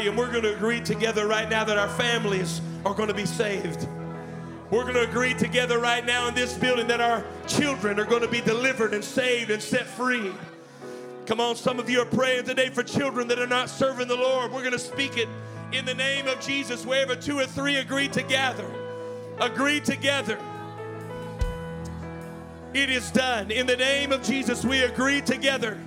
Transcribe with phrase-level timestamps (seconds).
[0.00, 3.26] And we're going to agree together right now that our families are going to be
[3.26, 3.86] saved.
[4.70, 8.22] We're going to agree together right now in this building that our children are going
[8.22, 10.32] to be delivered and saved and set free.
[11.26, 14.16] Come on, some of you are praying today for children that are not serving the
[14.16, 14.50] Lord.
[14.50, 15.28] We're going to speak it
[15.72, 16.84] in the name of Jesus.
[16.84, 18.68] Wherever two or three agree together,
[19.38, 20.38] agree together.
[22.74, 23.52] It is done.
[23.52, 25.78] In the name of Jesus, we agree together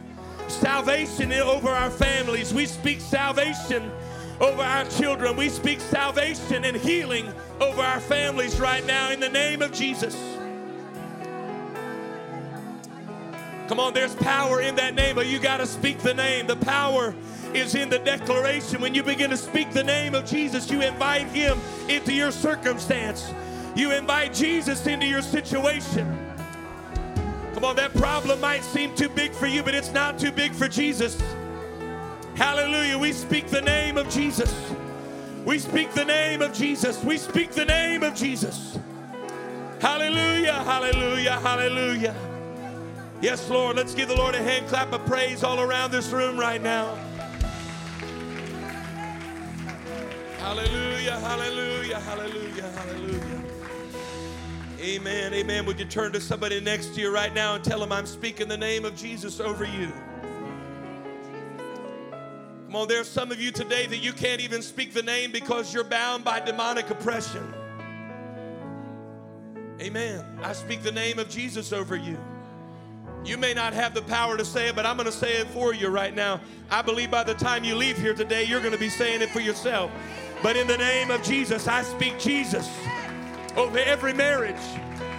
[0.47, 2.53] salvation over our families.
[2.53, 3.91] We speak salvation
[4.39, 5.35] over our children.
[5.35, 10.15] We speak salvation and healing over our families right now in the name of Jesus.
[13.67, 16.47] Come on, there's power in that name, but you got to speak the name.
[16.47, 17.13] The power
[17.53, 18.79] is in the declaration.
[18.79, 21.59] When you begin to speak the name of Jesus, you invite him
[21.89, 23.33] into your circumstance.
[23.75, 26.26] You invite Jesus into your situation.
[27.57, 30.53] Come on, that problem might seem too big for you, but it's not too big
[30.53, 31.19] for Jesus.
[32.35, 32.99] Hallelujah.
[32.99, 34.53] We speak the name of Jesus.
[35.43, 37.03] We speak the name of Jesus.
[37.03, 38.77] We speak the name of Jesus.
[39.81, 42.15] Hallelujah, hallelujah, hallelujah.
[43.21, 46.39] Yes, Lord, let's give the Lord a hand clap of praise all around this room
[46.39, 46.93] right now.
[50.37, 53.16] Hallelujah, hallelujah, hallelujah, hallelujah.
[54.79, 55.65] Amen, amen.
[55.65, 58.47] Would you turn to somebody next to you right now and tell them I'm speaking
[58.47, 59.91] the name of Jesus over you?
[62.67, 65.73] Come on, there's some of you today that you can't even speak the name because
[65.73, 67.51] you're bound by demonic oppression.
[69.81, 70.23] Amen.
[70.43, 72.19] I speak the name of Jesus over you.
[73.25, 75.47] You may not have the power to say it, but I'm going to say it
[75.47, 76.39] for you right now.
[76.69, 79.31] I believe by the time you leave here today, you're going to be saying it
[79.31, 79.89] for yourself.
[80.43, 82.69] But in the name of Jesus, I speak Jesus
[83.57, 84.55] over every marriage,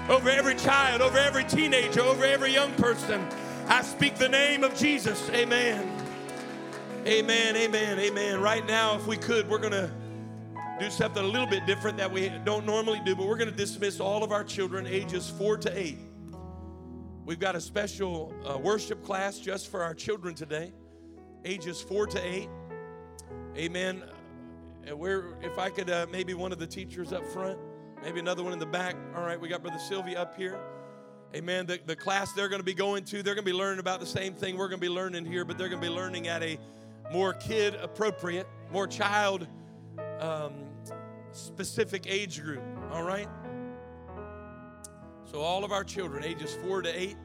[0.09, 3.27] over every child, over every teenager, over every young person.
[3.67, 5.29] I speak the name of Jesus.
[5.31, 6.07] Amen.
[7.05, 8.41] Amen, amen, amen.
[8.41, 9.91] Right now, if we could, we're going to
[10.79, 13.57] do something a little bit different that we don't normally do, but we're going to
[13.57, 15.99] dismiss all of our children ages four to eight.
[17.25, 20.73] We've got a special uh, worship class just for our children today,
[21.45, 22.49] ages four to eight.
[23.57, 24.05] Amen.
[24.87, 27.59] And where, if I could, uh, maybe one of the teachers up front.
[28.03, 28.97] Maybe another one in the back.
[29.17, 30.59] All right, we got Brother Sylvia up here.
[31.35, 31.67] Amen.
[31.67, 34.01] The, the class they're going to be going to, they're going to be learning about
[34.01, 36.29] the same thing we're going to be learning here, but they're going to be learning
[36.29, 36.59] at a
[37.13, 39.47] more kid appropriate, more child
[40.21, 40.53] um,
[41.33, 42.63] specific age group.
[42.93, 43.29] All right?
[45.31, 47.17] So, all of our children, ages four to eight,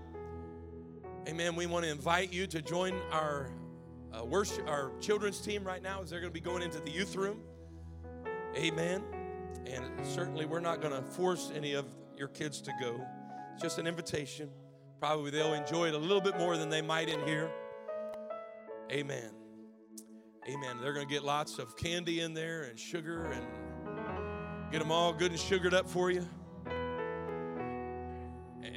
[1.28, 3.50] amen, we want to invite you to join our
[4.12, 6.92] uh, worship, our children's team right now as they're going to be going into the
[6.92, 7.40] youth room.
[8.58, 9.04] Amen.
[9.66, 11.86] And certainly, we're not going to force any of
[12.18, 13.00] your kids to go.
[13.54, 14.50] It's just an invitation.
[15.00, 17.52] Probably they'll enjoy it a little bit more than they might in here.
[18.92, 19.32] Amen.
[20.48, 20.78] Amen.
[20.82, 23.46] They're going to get lots of candy in there and sugar and
[24.72, 26.28] get them all good and sugared up for you.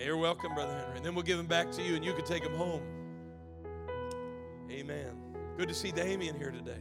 [0.07, 0.97] You're welcome, Brother Henry.
[0.99, 2.83] And then we'll give them back to you and you can take them home.
[4.71, 5.17] Amen.
[5.57, 6.79] Good to see Damien here today.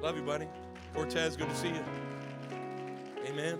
[0.00, 0.48] Love you, buddy.
[0.94, 1.84] Cortez, good to see you.
[3.28, 3.58] Amen.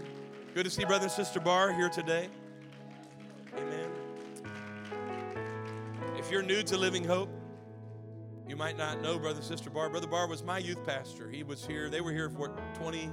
[0.54, 2.30] Good to see Brother and Sister Barr here today.
[3.54, 3.90] Amen.
[6.16, 7.28] If you're new to Living Hope,
[8.48, 9.90] you might not know Brother and Sister Barr.
[9.90, 11.28] Brother Barr was my youth pastor.
[11.28, 11.90] He was here.
[11.90, 13.10] They were here for 20,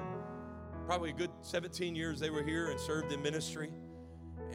[0.86, 2.22] probably a good 17 years.
[2.22, 3.70] They were here and served in ministry.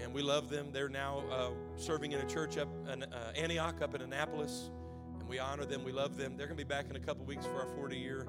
[0.02, 0.72] And we love them.
[0.72, 4.70] They're now uh, serving in a church up in uh, Antioch, up in Annapolis.
[5.18, 5.84] And we honor them.
[5.84, 6.38] We love them.
[6.38, 8.26] They're going to be back in a couple weeks for our 40 year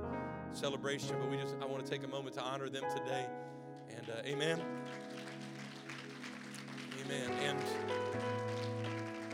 [0.52, 1.16] celebration.
[1.22, 3.28] But we just, I want to take a moment to honor them today.
[3.98, 4.62] And uh, amen.
[7.06, 7.32] Amen.
[7.44, 7.60] And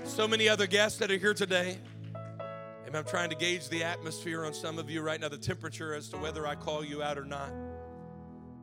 [0.04, 1.80] so many other guests that are here today.
[2.86, 5.94] And I'm trying to gauge the atmosphere on some of you right now, the temperature
[5.94, 7.52] as to whether I call you out or not.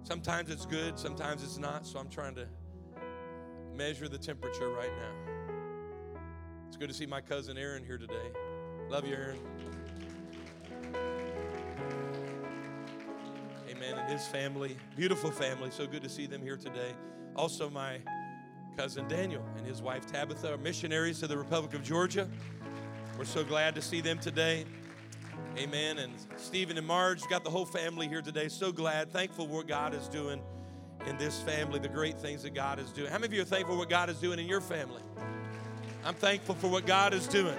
[0.04, 1.86] Sometimes it's good, sometimes it's not.
[1.86, 2.46] So I'm trying to
[3.74, 5.44] measure the temperature right now.
[6.68, 8.32] It's good to see my cousin Aaron here today.
[8.88, 9.38] Love you, Aaron.
[13.86, 15.70] And his family, beautiful family.
[15.70, 16.94] So good to see them here today.
[17.36, 17.98] Also, my
[18.76, 22.28] cousin Daniel and his wife Tabitha are missionaries to the Republic of Georgia.
[23.18, 24.64] We're so glad to see them today.
[25.58, 25.98] Amen.
[25.98, 28.48] And Stephen and Marge got the whole family here today.
[28.48, 30.40] So glad, thankful what God is doing
[31.06, 33.10] in this family, the great things that God is doing.
[33.10, 35.02] How many of you are thankful for what God is doing in your family?
[36.04, 37.58] I'm thankful for what God is doing.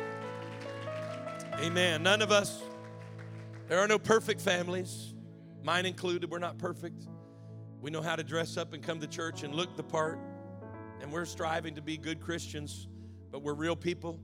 [1.59, 2.03] Amen.
[2.03, 2.61] None of us,
[3.67, 5.13] there are no perfect families,
[5.65, 6.29] mine included.
[6.29, 7.07] We're not perfect.
[7.81, 10.19] We know how to dress up and come to church and look the part,
[11.01, 12.87] and we're striving to be good Christians,
[13.31, 14.19] but we're real people.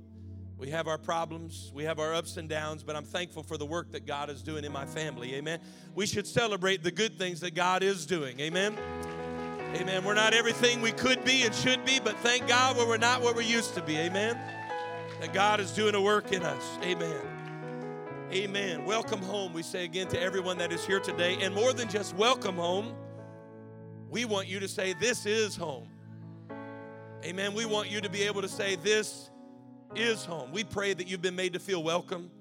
[0.57, 3.65] We have our problems, we have our ups and downs, but I'm thankful for the
[3.65, 5.33] work that God is doing in my family.
[5.33, 5.59] Amen.
[5.95, 8.39] We should celebrate the good things that God is doing.
[8.39, 8.77] Amen.
[9.75, 10.03] Amen.
[10.03, 13.23] We're not everything we could be and should be, but thank God where we're not
[13.23, 13.97] what we used to be.
[13.97, 14.37] Amen.
[15.19, 16.77] That God is doing a work in us.
[16.83, 17.30] Amen.
[18.33, 18.85] Amen.
[18.85, 21.37] Welcome home, we say again to everyone that is here today.
[21.41, 22.95] And more than just welcome home,
[24.09, 25.89] we want you to say, This is home.
[27.25, 27.53] Amen.
[27.53, 29.29] We want you to be able to say, This
[29.97, 30.53] is home.
[30.53, 32.31] We pray that you've been made to feel welcome.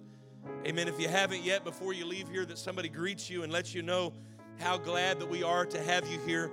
[0.64, 0.86] Amen.
[0.86, 3.82] If you haven't yet, before you leave here, that somebody greets you and lets you
[3.82, 4.12] know
[4.60, 6.52] how glad that we are to have you here.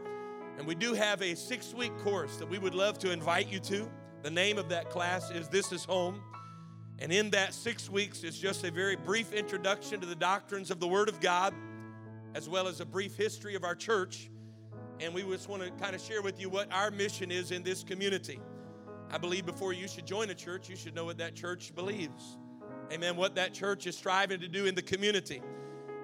[0.57, 3.59] And we do have a six week course that we would love to invite you
[3.59, 3.87] to.
[4.23, 6.23] The name of that class is This is Home.
[6.99, 10.79] And in that six weeks, it's just a very brief introduction to the doctrines of
[10.79, 11.53] the Word of God,
[12.33, 14.29] as well as a brief history of our church.
[14.99, 17.61] And we just want to kind of share with you what our mission is in
[17.61, 18.39] this community.
[19.11, 22.37] I believe before you should join a church, you should know what that church believes.
[22.91, 23.15] Amen.
[23.15, 25.41] What that church is striving to do in the community.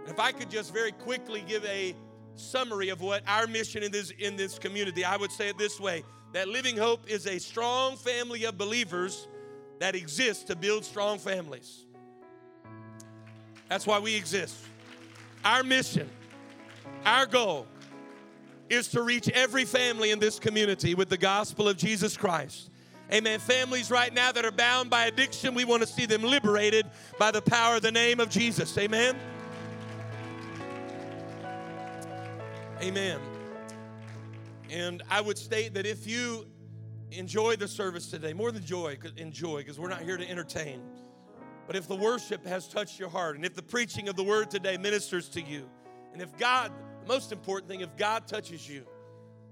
[0.01, 1.95] And if I could just very quickly give a
[2.35, 5.79] summary of what our mission in this, in this community, I would say it this
[5.79, 6.03] way
[6.33, 9.27] that Living Hope is a strong family of believers
[9.83, 11.83] that exists to build strong families.
[13.67, 14.55] That's why we exist.
[15.43, 16.09] Our mission,
[17.05, 17.67] our goal,
[18.69, 22.69] is to reach every family in this community with the gospel of Jesus Christ.
[23.11, 23.41] Amen.
[23.41, 26.85] Families right now that are bound by addiction, we want to see them liberated
[27.19, 28.77] by the power of the name of Jesus.
[28.77, 29.17] Amen.
[32.81, 33.19] Amen.
[34.69, 36.45] And I would state that if you
[37.13, 40.81] enjoy the service today, more than joy, enjoy, because we're not here to entertain.
[41.65, 44.51] But if the worship has touched your heart, and if the preaching of the word
[44.51, 45.69] today ministers to you,
[46.11, 46.71] and if God,
[47.01, 48.85] the most important thing, if God touches you,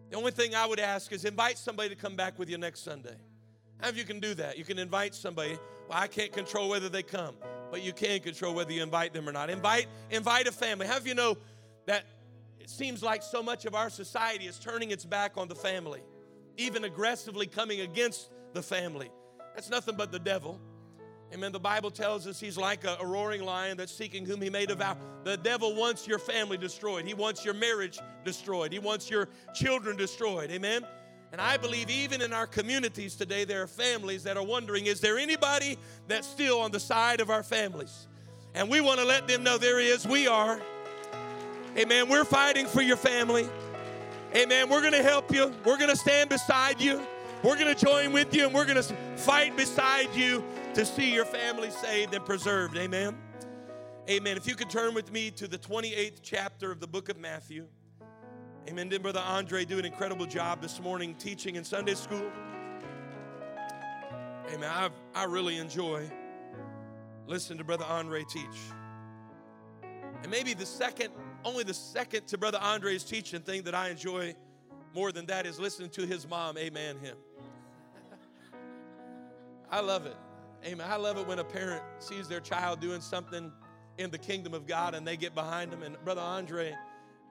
[0.09, 2.83] the only thing I would ask is invite somebody to come back with you next
[2.83, 3.15] Sunday.
[3.79, 4.57] How of you can do that?
[4.57, 5.57] You can invite somebody.
[5.87, 7.35] Well, I can't control whether they come,
[7.71, 9.49] but you can control whether you invite them or not.
[9.49, 10.85] Invite, invite a family.
[10.85, 11.37] How of you know
[11.87, 12.05] that
[12.59, 16.01] it seems like so much of our society is turning its back on the family,
[16.57, 19.11] even aggressively coming against the family?
[19.55, 20.59] That's nothing but the devil.
[21.33, 21.53] Amen.
[21.53, 24.65] The Bible tells us he's like a, a, roaring lion that's seeking whom he may
[24.65, 24.97] devour.
[25.23, 27.05] The devil wants your family destroyed.
[27.05, 28.73] He wants your marriage destroyed.
[28.73, 30.51] He wants your children destroyed.
[30.51, 30.85] Amen.
[31.31, 34.99] And I believe even in our communities today, there are families that are wondering is
[34.99, 35.77] there anybody
[36.07, 38.07] that's still on the side of our families?
[38.53, 40.05] And we want to let them know there is.
[40.05, 40.59] We are.
[41.77, 42.09] Amen.
[42.09, 43.47] We're fighting for your family.
[44.35, 44.69] Amen.
[44.69, 45.53] We're going to help you.
[45.65, 47.01] We're going to stand beside you.
[47.43, 50.43] We're going to join with you and we're going to fight beside you
[50.73, 52.77] to see your family saved and preserved.
[52.77, 53.17] Amen.
[54.09, 54.37] Amen.
[54.37, 57.65] If you could turn with me to the 28th chapter of the book of Matthew.
[58.69, 58.89] Amen.
[58.89, 62.31] Did Brother Andre do an incredible job this morning teaching in Sunday school?
[64.53, 64.69] Amen.
[64.69, 66.09] I, I really enjoy
[67.27, 68.45] listening to Brother Andre teach.
[70.21, 71.09] And maybe the second,
[71.43, 74.35] only the second to Brother Andre's teaching thing that I enjoy
[74.93, 77.15] more than that is listening to his mom, amen him.
[79.69, 80.17] I love it.
[80.65, 80.85] Amen.
[80.89, 83.51] I love it when a parent sees their child doing something
[83.97, 85.81] in the kingdom of God and they get behind them.
[85.81, 86.75] And Brother Andre,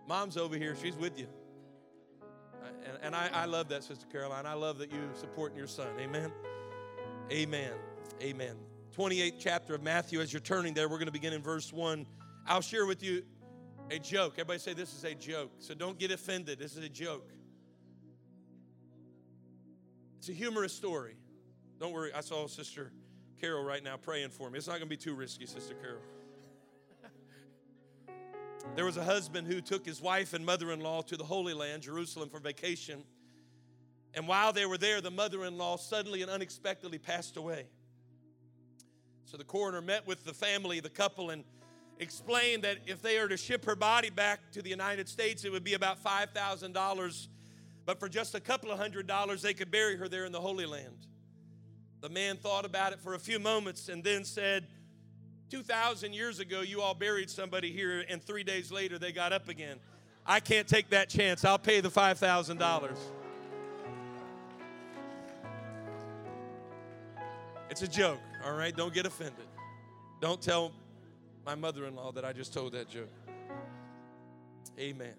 [0.09, 1.27] Mom's over here, she's with you.
[2.85, 4.47] And, and I, I love that, Sister Caroline.
[4.47, 5.89] I love that you're supporting your son.
[6.01, 6.33] Amen.
[7.31, 7.73] Amen.
[8.23, 8.57] Amen.
[8.97, 12.07] 28th chapter of Matthew, as you're turning there, we're going to begin in verse 1.
[12.47, 13.23] I'll share with you
[13.91, 14.35] a joke.
[14.35, 15.51] Everybody say this is a joke.
[15.59, 16.59] So don't get offended.
[16.59, 17.31] This is a joke.
[20.19, 21.17] It's a humorous story.
[21.79, 22.13] Don't worry.
[22.15, 22.93] I saw Sister
[23.41, 24.59] Carol right now praying for me.
[24.59, 26.03] It's not going to be too risky, Sister Carol.
[28.77, 31.55] There was a husband who took his wife and mother in law to the Holy
[31.55, 33.03] Land, Jerusalem, for vacation.
[34.15, 37.67] And while they were there, the mother in law suddenly and unexpectedly passed away.
[39.25, 41.45] So the coroner met with the family, the couple, and
[42.01, 45.53] explained that if they are to ship her body back to the United States, it
[45.53, 47.29] would be about $5,000.
[47.87, 50.41] But for just a couple of hundred dollars, they could bury her there in the
[50.41, 51.07] Holy Land.
[52.01, 54.67] The man thought about it for a few moments and then said,
[55.51, 59.49] 2,000 years ago, you all buried somebody here, and three days later, they got up
[59.49, 59.79] again.
[60.25, 61.45] I can't take that chance.
[61.45, 62.97] I'll pay the $5,000.
[67.69, 68.75] It's a joke, all right?
[68.75, 69.47] Don't get offended.
[70.21, 70.73] Don't tell
[71.51, 73.11] my mother in law that I just told that joke.
[74.79, 75.15] Amen.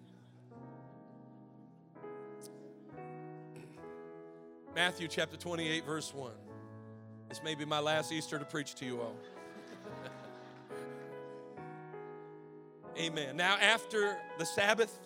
[4.73, 6.31] Matthew chapter 28, verse 1.
[7.27, 9.13] This may be my last Easter to preach to you all.
[12.97, 13.35] Amen.
[13.35, 14.97] Now, after the Sabbath,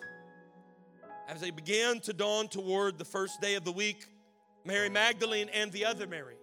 [1.26, 4.06] as they began to dawn toward the first day of the week,
[4.64, 6.36] Mary Magdalene and the other Mary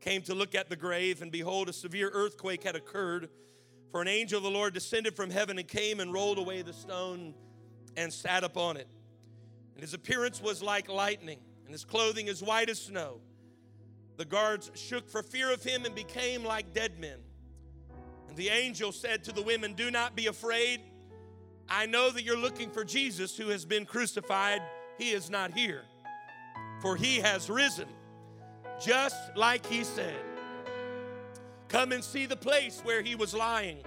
[0.00, 3.28] came to look at the grave, and behold, a severe earthquake had occurred.
[3.90, 6.72] For an angel of the Lord descended from heaven and came and rolled away the
[6.72, 7.34] stone
[7.96, 8.86] and sat upon it.
[9.74, 13.20] And his appearance was like lightning, and his clothing as white as snow.
[14.16, 17.18] The guards shook for fear of him and became like dead men.
[18.28, 20.80] And the angel said to the women, Do not be afraid.
[21.68, 24.60] I know that you're looking for Jesus who has been crucified.
[24.98, 25.84] He is not here,
[26.80, 27.88] for he has risen,
[28.80, 30.27] just like he said.
[31.68, 33.78] Come and see the place where he was lying.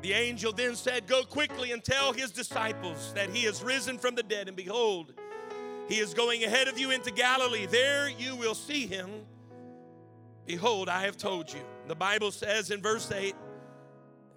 [0.00, 4.14] The angel then said, Go quickly and tell his disciples that he is risen from
[4.14, 5.12] the dead, and behold,
[5.88, 7.66] he is going ahead of you into Galilee.
[7.66, 9.10] There you will see him.
[10.46, 11.60] Behold, I have told you.
[11.86, 13.34] The Bible says in verse 8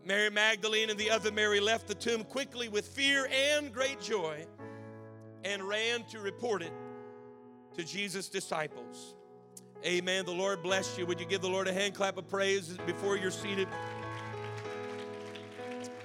[0.03, 4.45] Mary Magdalene and the other Mary left the tomb quickly with fear and great joy
[5.43, 6.73] and ran to report it
[7.75, 9.15] to Jesus' disciples.
[9.83, 10.25] Amen.
[10.25, 11.05] The Lord bless you.
[11.05, 13.67] Would you give the Lord a hand clap of praise before you're seated?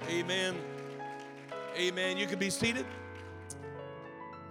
[0.09, 0.55] Amen.
[1.77, 2.17] Amen.
[2.17, 2.85] You can be seated.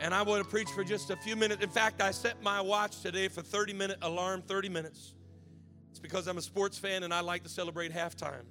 [0.01, 1.63] And I want to preach for just a few minutes.
[1.63, 5.15] In fact, I set my watch today for 30 minute alarm, 30 minutes.
[5.91, 8.45] It's because I'm a sports fan and I like to celebrate halftime.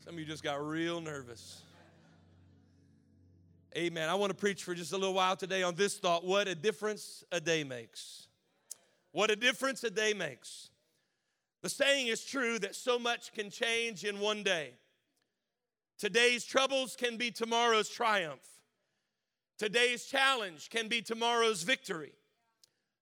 [0.00, 1.62] Some of you just got real nervous.
[3.76, 4.08] Amen.
[4.08, 6.54] I want to preach for just a little while today on this thought what a
[6.54, 8.26] difference a day makes.
[9.12, 10.70] What a difference a day makes.
[11.62, 14.70] The saying is true that so much can change in one day.
[15.98, 18.40] Today's troubles can be tomorrow's triumph.
[19.58, 22.12] Today's challenge can be tomorrow's victory.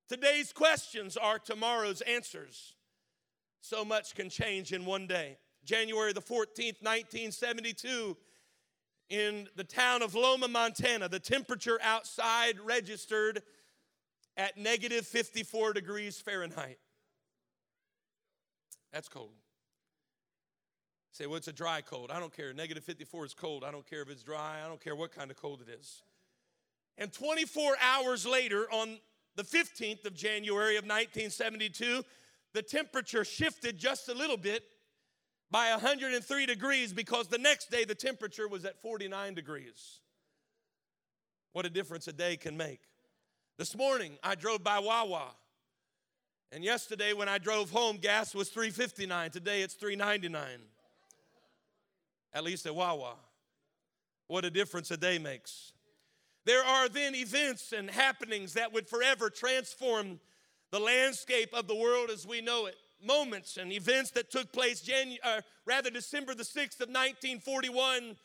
[0.09, 2.75] Today's questions are tomorrow's answers.
[3.61, 5.38] So much can change in one day.
[5.64, 8.16] January the 14th, 1972,
[9.09, 13.43] in the town of Loma, Montana, the temperature outside registered
[14.37, 16.79] at negative 54 degrees Fahrenheit.
[18.93, 19.33] That's cold.
[21.13, 22.11] Say, well, it's a dry cold.
[22.11, 22.53] I don't care.
[22.53, 23.63] Negative 54 is cold.
[23.63, 24.61] I don't care if it's dry.
[24.65, 26.03] I don't care what kind of cold it is.
[26.99, 28.99] And 24 hours later, on
[29.37, 32.03] the 15th of January of 1972,
[32.53, 34.65] the temperature shifted just a little bit
[35.55, 40.01] by 103 degrees because the next day the temperature was at 49 degrees.
[41.53, 42.81] What a difference a day can make.
[43.57, 45.29] This morning I drove by Wawa.
[46.51, 49.31] And yesterday when I drove home gas was 3.59.
[49.31, 50.35] Today it's 3.99.
[52.33, 53.15] At least at Wawa.
[54.27, 55.73] What a difference a day makes.
[56.47, 60.19] There are then events and happenings that would forever transform
[60.73, 62.75] the landscape of the world as we know it.
[63.03, 68.17] Moments and events that took place, Janu- uh, rather December the 6th of 1941,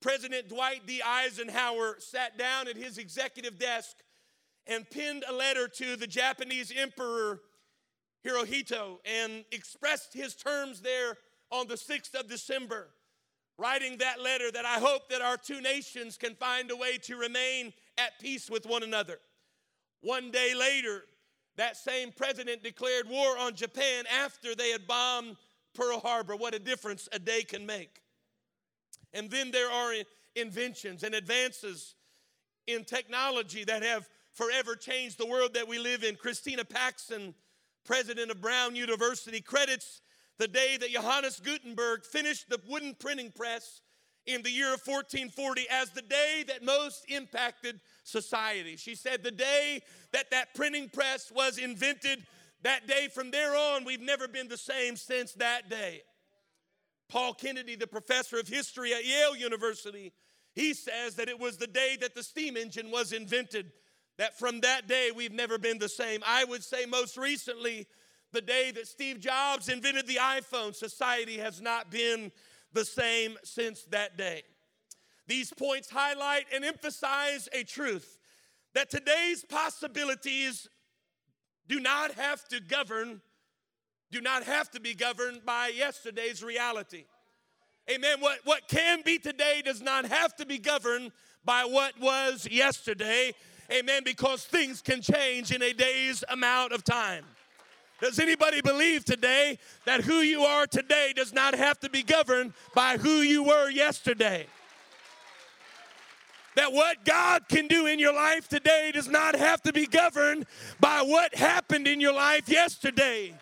[0.00, 1.02] President Dwight D.
[1.02, 3.96] Eisenhower sat down at his executive desk
[4.66, 7.40] and penned a letter to the Japanese Emperor
[8.24, 11.16] Hirohito and expressed his terms there
[11.50, 12.88] on the 6th of December
[13.60, 17.16] writing that letter that I hope that our two nations can find a way to
[17.16, 19.20] remain at peace with one another.
[20.00, 21.04] One day later,
[21.56, 25.36] that same president declared war on Japan after they had bombed
[25.74, 26.36] Pearl Harbor.
[26.36, 28.00] What a difference a day can make.
[29.12, 29.92] And then there are
[30.36, 31.94] inventions and advances
[32.66, 36.16] in technology that have forever changed the world that we live in.
[36.16, 37.34] Christina Paxson,
[37.84, 40.00] president of Brown University, credits
[40.38, 43.82] the day that Johannes Gutenberg finished the wooden printing press
[44.26, 48.76] in the year of 1440 as the day that most impacted society.
[48.76, 52.24] She said, The day that that printing press was invented,
[52.62, 56.02] that day from there on, we've never been the same since that day.
[57.08, 60.12] Paul Kennedy, the professor of history at Yale University,
[60.54, 63.72] he says that it was the day that the steam engine was invented,
[64.18, 66.20] that from that day we've never been the same.
[66.26, 67.86] I would say most recently,
[68.32, 72.30] the day that Steve Jobs invented the iPhone, society has not been
[72.72, 74.42] the same since that day.
[75.26, 78.18] These points highlight and emphasize a truth
[78.74, 80.68] that today's possibilities
[81.68, 83.20] do not have to govern,
[84.10, 87.04] do not have to be governed by yesterday's reality.
[87.90, 88.20] Amen.
[88.20, 91.12] What, what can be today does not have to be governed
[91.44, 93.32] by what was yesterday.
[93.72, 94.02] Amen.
[94.04, 97.24] Because things can change in a day's amount of time.
[98.00, 102.54] Does anybody believe today that who you are today does not have to be governed
[102.74, 104.46] by who you were yesterday?
[106.56, 110.46] That what God can do in your life today does not have to be governed
[110.80, 113.34] by what happened in your life yesterday.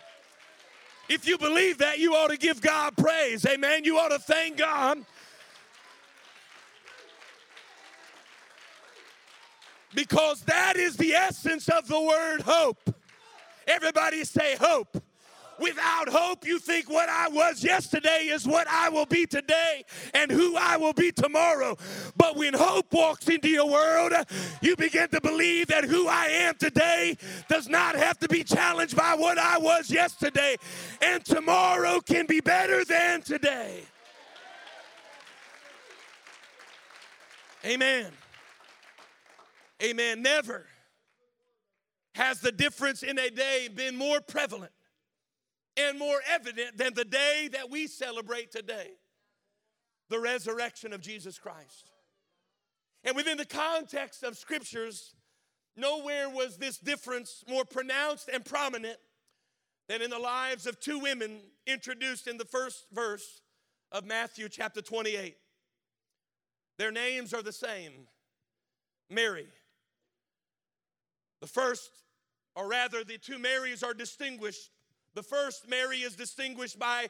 [1.07, 3.45] If you believe that, you ought to give God praise.
[3.45, 3.83] Amen.
[3.83, 5.03] You ought to thank God.
[9.95, 12.93] Because that is the essence of the word hope.
[13.69, 15.01] Everybody say hope.
[15.59, 19.83] Without hope, you think what I was yesterday is what I will be today
[20.13, 21.77] and who I will be tomorrow.
[22.15, 24.13] But when hope walks into your world,
[24.61, 27.17] you begin to believe that who I am today
[27.49, 30.55] does not have to be challenged by what I was yesterday,
[31.01, 33.81] and tomorrow can be better than today.
[37.65, 38.11] Amen.
[39.83, 40.21] Amen.
[40.21, 40.68] Never
[42.19, 44.73] has the difference in a day been more prevalent
[45.77, 48.89] and more evident than the day that we celebrate today
[50.09, 51.89] the resurrection of Jesus Christ.
[53.05, 55.15] And within the context of scriptures,
[55.77, 58.97] nowhere was this difference more pronounced and prominent
[59.87, 63.41] than in the lives of two women introduced in the first verse
[63.93, 65.37] of Matthew chapter 28.
[66.77, 67.93] Their names are the same
[69.09, 69.47] Mary.
[71.39, 71.89] The first,
[72.59, 74.69] or rather, the two Marys are distinguished
[75.15, 77.09] the first, Mary, is distinguished by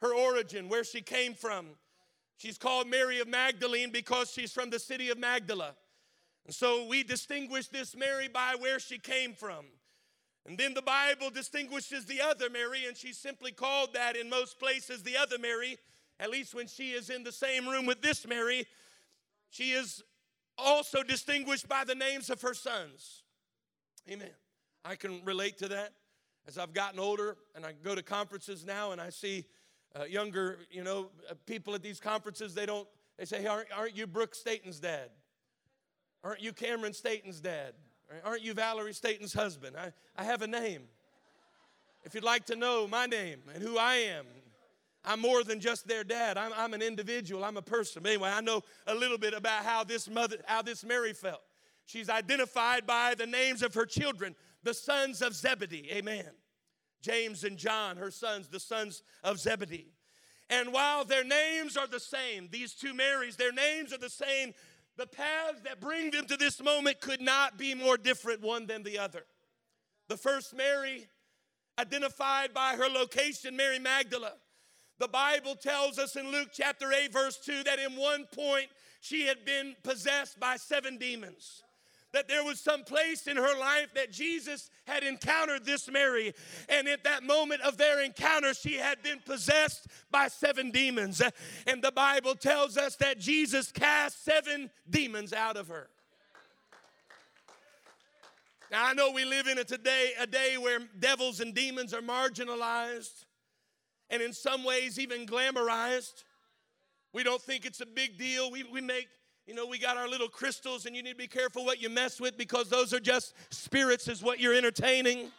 [0.00, 1.66] her origin, where she came from.
[2.36, 5.74] She's called Mary of Magdalene because she's from the city of Magdala.
[6.46, 9.66] And so we distinguish this Mary by where she came from.
[10.46, 14.58] And then the Bible distinguishes the other Mary, and she's simply called that in most
[14.58, 15.76] places the other Mary,
[16.18, 18.66] at least when she is in the same room with this Mary.
[19.50, 20.02] She is
[20.56, 23.22] also distinguished by the names of her sons.
[24.08, 24.30] Amen.
[24.84, 25.92] I can relate to that
[26.46, 29.44] as I've gotten older and I go to conferences now and I see
[29.98, 32.88] uh, younger, you know, uh, people at these conferences, they don't,
[33.18, 35.10] they say, hey, aren't, aren't you Brooke Staten's dad?
[36.22, 37.74] Aren't you Cameron Staten's dad?
[38.24, 39.76] Aren't you Valerie Staten's husband?
[39.76, 40.82] I, I have a name.
[42.04, 44.26] If you'd like to know my name and who I am,
[45.04, 46.36] I'm more than just their dad.
[46.36, 47.44] I'm, I'm an individual.
[47.44, 48.02] I'm a person.
[48.02, 51.42] But anyway, I know a little bit about how this mother, how this Mary felt.
[51.86, 55.90] She's identified by the names of her children the sons of Zebedee.
[55.92, 56.26] Amen.
[57.02, 59.92] James and John, her sons, the sons of Zebedee.
[60.50, 64.52] And while their names are the same, these two Marys, their names are the same,
[64.96, 68.82] the paths that bring them to this moment could not be more different one than
[68.82, 69.24] the other.
[70.08, 71.06] The first Mary,
[71.78, 74.32] identified by her location, Mary Magdala.
[74.98, 78.66] The Bible tells us in Luke chapter 8, verse 2, that in one point
[79.00, 81.62] she had been possessed by seven demons
[82.12, 86.34] that there was some place in her life that Jesus had encountered this Mary.
[86.68, 91.22] And at that moment of their encounter, she had been possessed by seven demons.
[91.66, 95.88] And the Bible tells us that Jesus cast seven demons out of her.
[98.70, 102.00] Now I know we live in a today a day where devils and demons are
[102.00, 103.24] marginalized
[104.10, 106.24] and in some ways even glamorized.
[107.12, 108.50] We don't think it's a big deal.
[108.50, 109.08] We, we make
[109.50, 111.90] you know, we got our little crystals, and you need to be careful what you
[111.90, 115.32] mess with because those are just spirits, is what you're entertaining.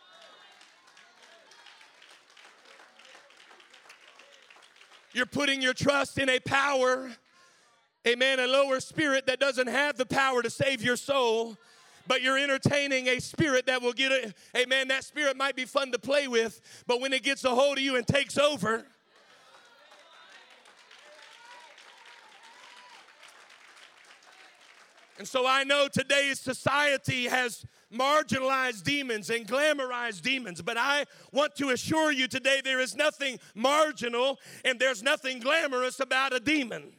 [5.13, 7.09] You're putting your trust in a power,
[8.05, 11.55] amen, a lower spirit that doesn't have the power to save your soul
[12.07, 15.91] but you're entertaining a spirit that will get a, amen, that spirit might be fun
[15.91, 18.87] to play with, but when it gets a hold of you and takes over,
[25.21, 31.55] And so I know today's society has marginalized demons and glamorized demons, but I want
[31.57, 36.93] to assure you today there is nothing marginal and there's nothing glamorous about a demon.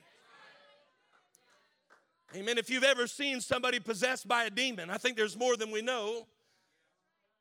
[2.37, 2.58] Amen.
[2.58, 5.82] If you've ever seen somebody possessed by a demon, I think there's more than we
[5.82, 6.28] know.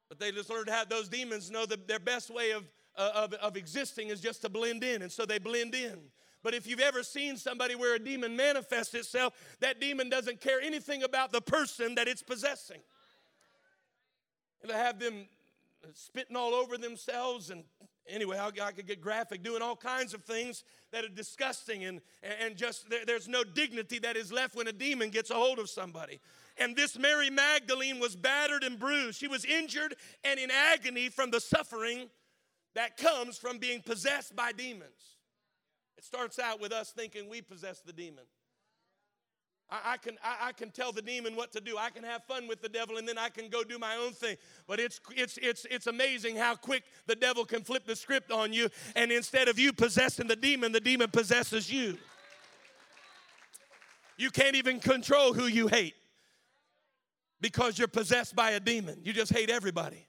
[0.09, 2.67] But they just learned to have those demons know that their best way of,
[2.97, 5.03] uh, of, of existing is just to blend in.
[5.03, 5.99] And so they blend in.
[6.43, 10.59] But if you've ever seen somebody where a demon manifests itself, that demon doesn't care
[10.59, 12.81] anything about the person that it's possessing.
[14.63, 15.27] It'll have them
[15.93, 17.63] spitting all over themselves and
[18.07, 22.01] anyway I, I, could get graphic doing all kinds of things that are disgusting and,
[22.21, 25.57] and just there, there's no dignity that is left when a demon gets a hold
[25.57, 26.19] of somebody.
[26.57, 29.19] And this mary magdalene was battered and bruised.
[29.19, 32.09] She was injured and in agony from the suffering
[32.75, 35.17] that comes from being possessed by demons
[36.01, 38.23] it starts out with us thinking we possess the demon.
[39.69, 41.77] I, I can, I, I, can tell the demon what to do.
[41.77, 44.13] I can have fun with the devil and then I can go do my own
[44.13, 44.37] thing.
[44.67, 48.51] But it's, it's, it's, it's amazing how quick the devil can flip the script on
[48.51, 48.69] you.
[48.95, 51.97] And instead of you possessing the demon, the demon possesses you.
[54.17, 55.93] You can't even control who you hate
[57.41, 59.01] because you're possessed by a demon.
[59.03, 60.07] You just hate everybody.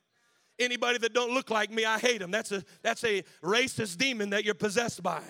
[0.58, 2.30] Anybody that don't look like me, I hate them.
[2.30, 5.22] That's a, that's a racist demon that you're possessed by.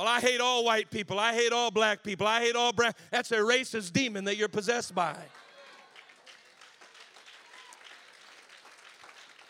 [0.00, 1.18] Well, I hate all white people.
[1.18, 2.26] I hate all black people.
[2.26, 2.94] I hate all brown.
[3.10, 5.14] That's a racist demon that you're possessed by.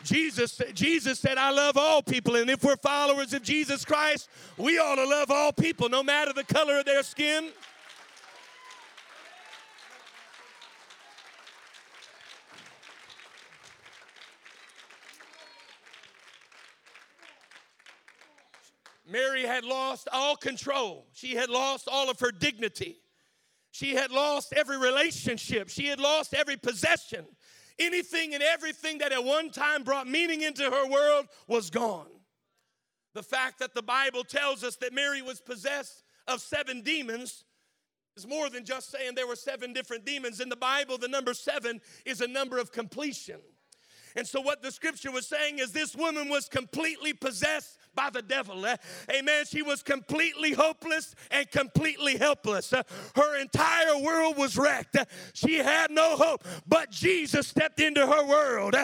[0.02, 2.34] Jesus, Jesus said, I love all people.
[2.34, 6.32] And if we're followers of Jesus Christ, we ought to love all people, no matter
[6.32, 7.50] the color of their skin.
[19.10, 21.06] Mary had lost all control.
[21.12, 22.98] She had lost all of her dignity.
[23.72, 25.68] She had lost every relationship.
[25.68, 27.24] She had lost every possession.
[27.78, 32.08] Anything and everything that at one time brought meaning into her world was gone.
[33.14, 37.44] The fact that the Bible tells us that Mary was possessed of seven demons
[38.16, 40.40] is more than just saying there were seven different demons.
[40.40, 43.40] In the Bible, the number seven is a number of completion.
[44.16, 48.22] And so, what the scripture was saying is this woman was completely possessed by the
[48.22, 48.64] devil.
[48.64, 48.76] Uh,
[49.12, 49.44] amen.
[49.46, 52.72] She was completely hopeless and completely helpless.
[52.72, 52.82] Uh,
[53.16, 54.96] her entire world was wrecked.
[54.96, 58.74] Uh, she had no hope, but Jesus stepped into her world.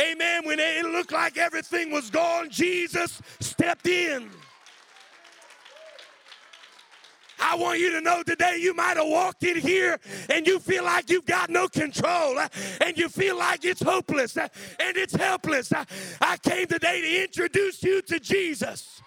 [0.00, 0.46] Amen.
[0.46, 4.30] When it looked like everything was gone, Jesus stepped in.
[7.38, 9.98] I want you to know today you might have walked in here
[10.30, 12.48] and you feel like you've got no control uh,
[12.80, 14.48] and you feel like it's hopeless uh,
[14.80, 15.72] and it's helpless.
[15.72, 15.84] Uh,
[16.20, 19.02] I came today to introduce you to Jesus.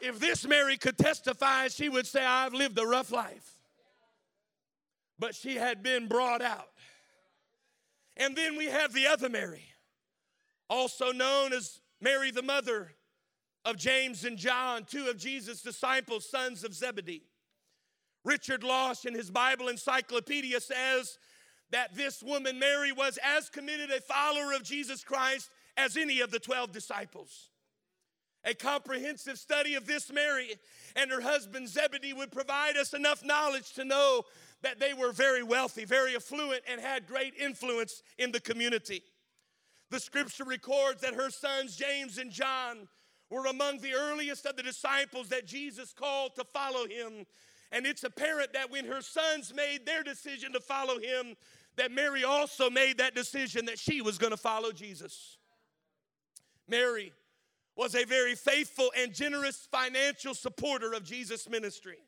[0.00, 3.58] If this Mary could testify, she would say, I've lived a rough life.
[5.18, 6.68] But she had been brought out
[8.16, 9.64] and then we have the other Mary,
[10.68, 12.92] also known as Mary, the mother
[13.64, 17.24] of James and John, two of Jesus' disciples, sons of Zebedee.
[18.24, 21.18] Richard Losh in his Bible encyclopedia says
[21.70, 26.30] that this woman, Mary, was as committed a follower of Jesus Christ as any of
[26.30, 27.50] the 12 disciples.
[28.44, 30.54] A comprehensive study of this Mary
[30.94, 34.22] and her husband Zebedee would provide us enough knowledge to know
[34.62, 39.02] that they were very wealthy, very affluent, and had great influence in the community.
[39.90, 42.88] The scripture records that her sons, James and John,
[43.30, 47.26] were among the earliest of the disciples that Jesus called to follow him.
[47.72, 51.36] And it's apparent that when her sons made their decision to follow him,
[51.76, 55.38] that Mary also made that decision that she was going to follow Jesus.
[56.68, 57.12] Mary
[57.76, 61.98] was a very faithful and generous financial supporter of Jesus' ministry.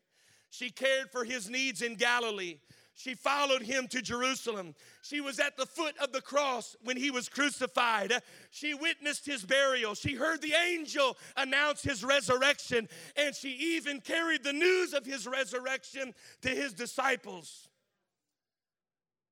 [0.49, 2.57] She cared for his needs in Galilee.
[2.95, 4.75] She followed him to Jerusalem.
[5.03, 8.11] She was at the foot of the cross when he was crucified.
[8.51, 9.95] She witnessed his burial.
[9.95, 15.25] She heard the angel announce his resurrection, and she even carried the news of his
[15.25, 17.69] resurrection to his disciples.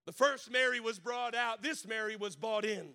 [0.05, 2.93] The first Mary was brought out, this Mary was bought in.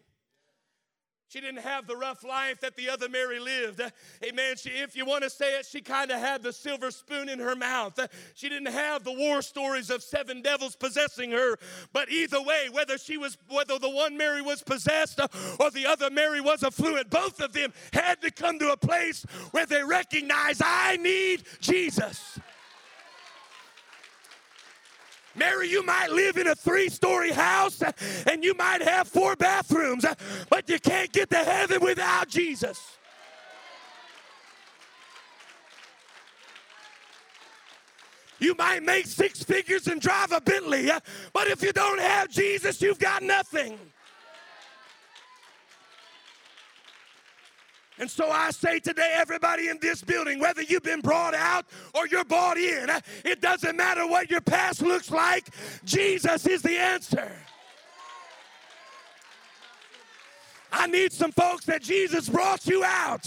[1.33, 3.81] She didn't have the rough life that the other Mary lived.
[4.23, 4.55] Amen.
[4.59, 7.39] She, if you want to say it, she kind of had the silver spoon in
[7.39, 7.99] her mouth.
[8.35, 11.57] She didn't have the war stories of seven devils possessing her.
[11.95, 15.21] But either way, whether she was, whether the one Mary was possessed
[15.59, 19.25] or the other Mary was affluent, both of them had to come to a place
[19.53, 22.39] where they recognize I need Jesus.
[25.35, 27.83] Mary, you might live in a three story house
[28.27, 30.05] and you might have four bathrooms,
[30.51, 32.99] but you can't get to heaven without Jesus.
[38.39, 40.91] You might make six figures and drive a Bentley,
[41.33, 43.79] but if you don't have Jesus, you've got nothing.
[47.99, 52.07] And so I say today, everybody in this building, whether you've been brought out or
[52.07, 52.89] you're brought in,
[53.25, 55.51] it doesn't matter what your past looks like,
[55.85, 57.31] Jesus is the answer.
[60.73, 63.27] I need some folks that Jesus brought you out.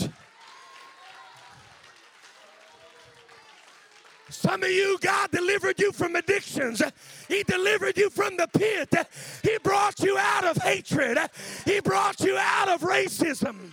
[4.29, 6.81] Some of you, God delivered you from addictions.
[7.27, 8.93] He delivered you from the pit.
[9.43, 11.19] He brought you out of hatred.
[11.63, 13.71] He brought you out of racism.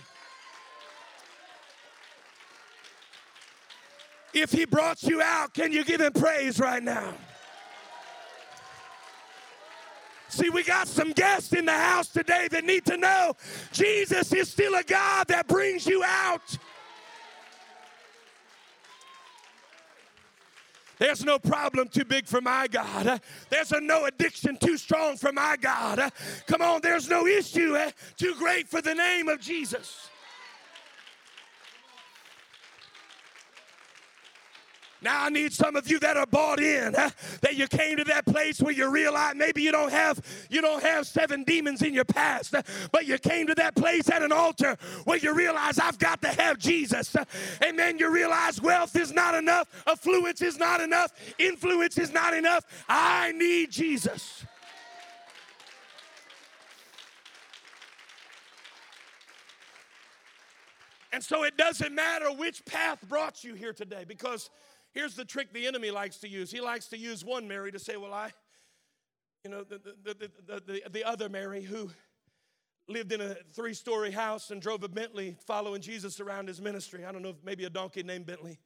[4.33, 7.13] If he brought you out, can you give him praise right now?
[10.29, 13.35] See, we got some guests in the house today that need to know
[13.71, 16.57] Jesus is still a God that brings you out.
[20.97, 23.21] There's no problem too big for my God.
[23.49, 26.11] There's a no addiction too strong for my God.
[26.47, 27.77] Come on, there's no issue
[28.17, 30.09] too great for the name of Jesus.
[35.03, 37.09] Now I need some of you that are bought in, huh?
[37.41, 40.81] that you came to that place where you realize maybe you don't have you don't
[40.81, 42.55] have seven demons in your past,
[42.91, 46.29] but you came to that place at an altar where you realize I've got to
[46.29, 47.15] have Jesus.
[47.63, 47.97] Amen.
[47.97, 52.63] You realize wealth is not enough, affluence is not enough, influence is not enough.
[52.87, 54.45] I need Jesus.
[61.13, 64.49] And so it doesn't matter which path brought you here today because
[64.93, 66.51] Here's the trick the enemy likes to use.
[66.51, 68.31] He likes to use one Mary to say, Well, I,
[69.43, 71.89] you know, the, the, the, the, the other Mary who
[72.87, 77.05] lived in a three story house and drove a Bentley following Jesus around his ministry.
[77.05, 78.59] I don't know if maybe a donkey named Bentley.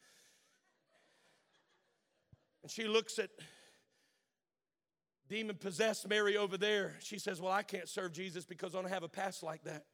[2.64, 3.30] And she looks at
[5.30, 6.96] demon possessed Mary over there.
[7.00, 9.86] She says, Well, I can't serve Jesus because I don't have a past like that.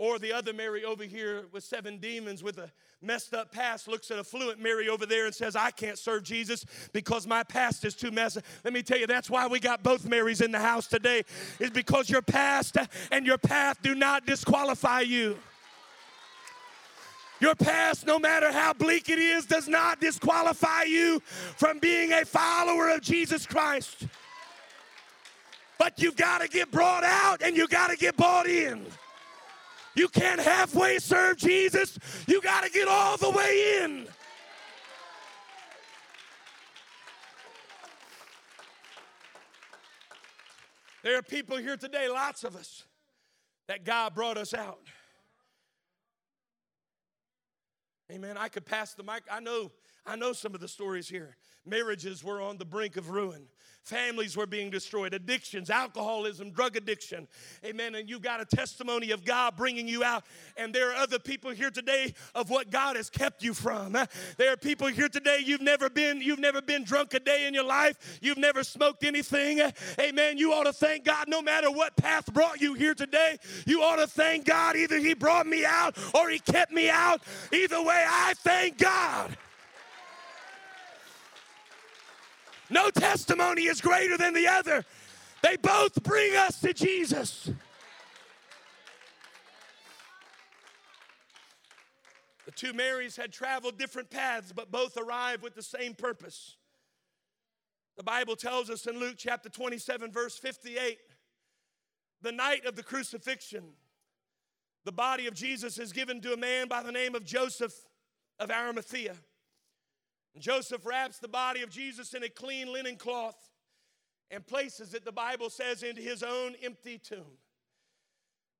[0.00, 2.70] Or the other Mary over here with seven demons with a
[3.02, 6.22] messed up past looks at a fluent Mary over there and says, I can't serve
[6.22, 8.40] Jesus because my past is too messy.
[8.64, 11.22] Let me tell you, that's why we got both Marys in the house today,
[11.58, 12.78] is because your past
[13.12, 15.38] and your path do not disqualify you.
[17.38, 21.20] Your past, no matter how bleak it is, does not disqualify you
[21.58, 24.06] from being a follower of Jesus Christ.
[25.78, 28.86] But you've got to get brought out and you've got to get bought in.
[29.94, 31.98] You can't halfway serve Jesus.
[32.26, 34.06] You got to get all the way in.
[41.02, 42.84] There are people here today, lots of us,
[43.68, 44.86] that God brought us out.
[48.12, 48.36] Amen.
[48.36, 49.22] I could pass the mic.
[49.30, 49.70] I know,
[50.04, 51.36] I know some of the stories here.
[51.64, 53.46] Marriages were on the brink of ruin.
[53.82, 57.26] Families were being destroyed, addictions, alcoholism, drug addiction.
[57.64, 57.94] Amen.
[57.94, 60.24] And you've got a testimony of God bringing you out.
[60.56, 63.96] And there are other people here today of what God has kept you from.
[64.36, 67.54] There are people here today you've never been you've never been drunk a day in
[67.54, 68.18] your life.
[68.20, 69.60] You've never smoked anything.
[69.98, 70.38] Amen.
[70.38, 73.38] You ought to thank God no matter what path brought you here today.
[73.66, 77.22] You ought to thank God either he brought me out or he kept me out.
[77.52, 79.36] Either way, I thank God.
[82.70, 84.84] No testimony is greater than the other.
[85.42, 87.50] They both bring us to Jesus.
[92.46, 96.56] The two Marys had traveled different paths, but both arrived with the same purpose.
[97.96, 100.98] The Bible tells us in Luke chapter 27, verse 58,
[102.22, 103.64] the night of the crucifixion,
[104.84, 107.74] the body of Jesus is given to a man by the name of Joseph
[108.38, 109.16] of Arimathea.
[110.38, 113.50] Joseph wraps the body of Jesus in a clean linen cloth
[114.30, 117.38] and places it, the Bible says, into his own empty tomb.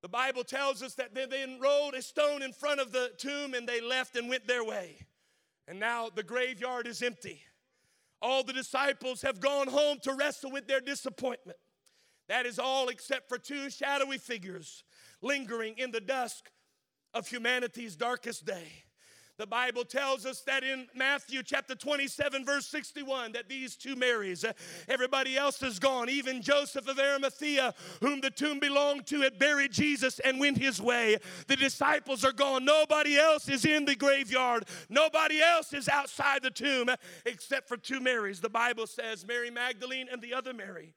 [0.02, 3.54] The Bible tells us that they then rolled a stone in front of the tomb
[3.54, 4.96] and they left and went their way.
[5.68, 7.42] And now the graveyard is empty.
[8.22, 11.58] All the disciples have gone home to wrestle with their disappointment.
[12.28, 14.84] That is all except for two shadowy figures
[15.22, 16.50] lingering in the dusk
[17.12, 18.84] of humanity's darkest day.
[19.40, 24.44] The Bible tells us that in Matthew chapter 27, verse 61, that these two Marys,
[24.44, 24.52] uh,
[24.86, 26.10] everybody else is gone.
[26.10, 27.72] Even Joseph of Arimathea,
[28.02, 31.16] whom the tomb belonged to, had buried Jesus and went his way.
[31.46, 32.66] The disciples are gone.
[32.66, 34.64] Nobody else is in the graveyard.
[34.90, 36.90] Nobody else is outside the tomb
[37.24, 38.42] except for two Marys.
[38.42, 40.92] The Bible says Mary Magdalene and the other Mary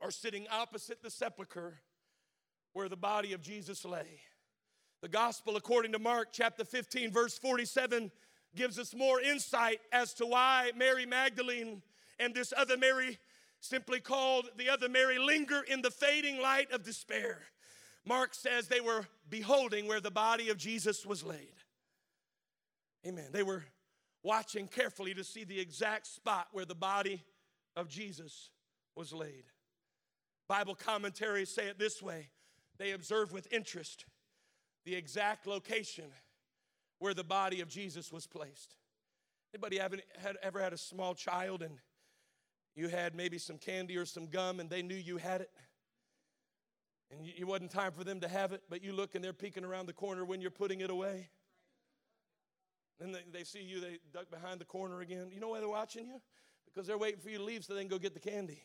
[0.00, 1.78] are sitting opposite the sepulchre
[2.72, 4.22] where the body of Jesus lay.
[5.06, 8.10] The gospel, according to Mark chapter 15, verse 47,
[8.56, 11.80] gives us more insight as to why Mary Magdalene
[12.18, 13.16] and this other Mary,
[13.60, 17.42] simply called the other Mary, linger in the fading light of despair.
[18.04, 21.54] Mark says they were beholding where the body of Jesus was laid.
[23.06, 23.28] Amen.
[23.30, 23.62] They were
[24.24, 27.22] watching carefully to see the exact spot where the body
[27.76, 28.50] of Jesus
[28.96, 29.44] was laid.
[30.48, 32.30] Bible commentaries say it this way
[32.76, 34.04] they observed with interest
[34.86, 36.06] the exact location
[37.00, 38.76] where the body of Jesus was placed.
[39.52, 41.74] Anybody have, had, ever had a small child and
[42.74, 45.50] you had maybe some candy or some gum and they knew you had it?
[47.10, 49.64] And it wasn't time for them to have it, but you look and they're peeking
[49.64, 51.30] around the corner when you're putting it away.
[53.00, 55.30] Then they, they see you, they duck behind the corner again.
[55.32, 56.20] You know why they're watching you?
[56.64, 58.62] Because they're waiting for you to leave so they can go get the candy.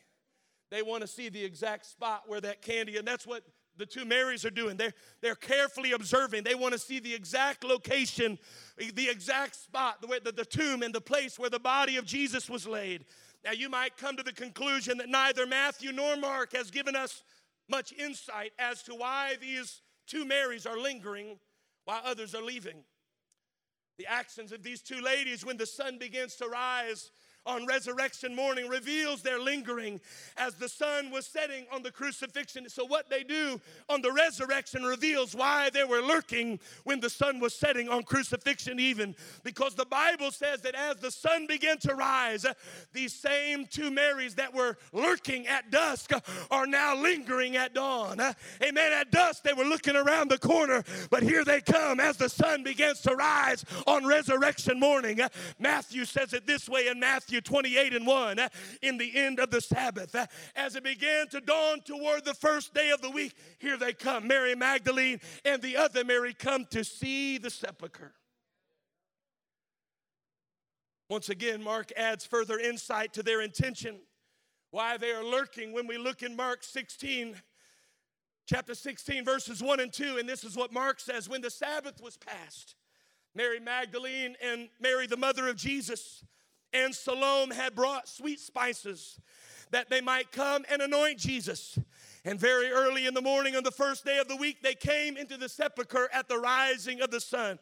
[0.70, 3.42] They want to see the exact spot where that candy, and that's what
[3.76, 4.76] the two Marys are doing.
[4.76, 6.44] They're, they're carefully observing.
[6.44, 8.38] They want to see the exact location,
[8.76, 12.50] the exact spot, the, the, the tomb and the place where the body of Jesus
[12.50, 13.04] was laid.
[13.44, 17.22] Now, you might come to the conclusion that neither Matthew nor Mark has given us
[17.68, 21.38] much insight as to why these two Marys are lingering
[21.84, 22.84] while others are leaving.
[23.98, 27.10] The actions of these two ladies when the sun begins to rise
[27.46, 30.00] on resurrection morning reveals their lingering
[30.36, 32.68] as the sun was setting on the crucifixion.
[32.68, 37.40] So, what they do on the resurrection reveals why they were lurking when the sun
[37.40, 41.94] was setting on crucifixion, even because the Bible says that as the sun began to
[41.94, 42.46] rise,
[42.92, 46.12] these same two Marys that were lurking at dusk
[46.50, 48.20] are now lingering at dawn.
[48.62, 48.92] Amen.
[48.92, 52.62] At dusk, they were looking around the corner, but here they come as the sun
[52.62, 55.20] begins to rise on resurrection morning.
[55.58, 57.31] Matthew says it this way in Matthew.
[57.32, 58.48] Matthew 28 and 1, uh,
[58.82, 62.74] in the end of the Sabbath, uh, as it began to dawn toward the first
[62.74, 64.28] day of the week, here they come.
[64.28, 68.12] Mary Magdalene and the other Mary come to see the sepulchre.
[71.08, 74.00] Once again, Mark adds further insight to their intention,
[74.70, 77.40] why they are lurking when we look in Mark 16,
[78.46, 80.18] chapter 16, verses 1 and 2.
[80.18, 82.74] And this is what Mark says When the Sabbath was passed,
[83.34, 86.22] Mary Magdalene and Mary, the mother of Jesus,
[86.72, 89.20] and Salome had brought sweet spices
[89.70, 91.78] that they might come and anoint Jesus.
[92.24, 95.16] And very early in the morning on the first day of the week, they came
[95.16, 97.58] into the sepulchre at the rising of the sun.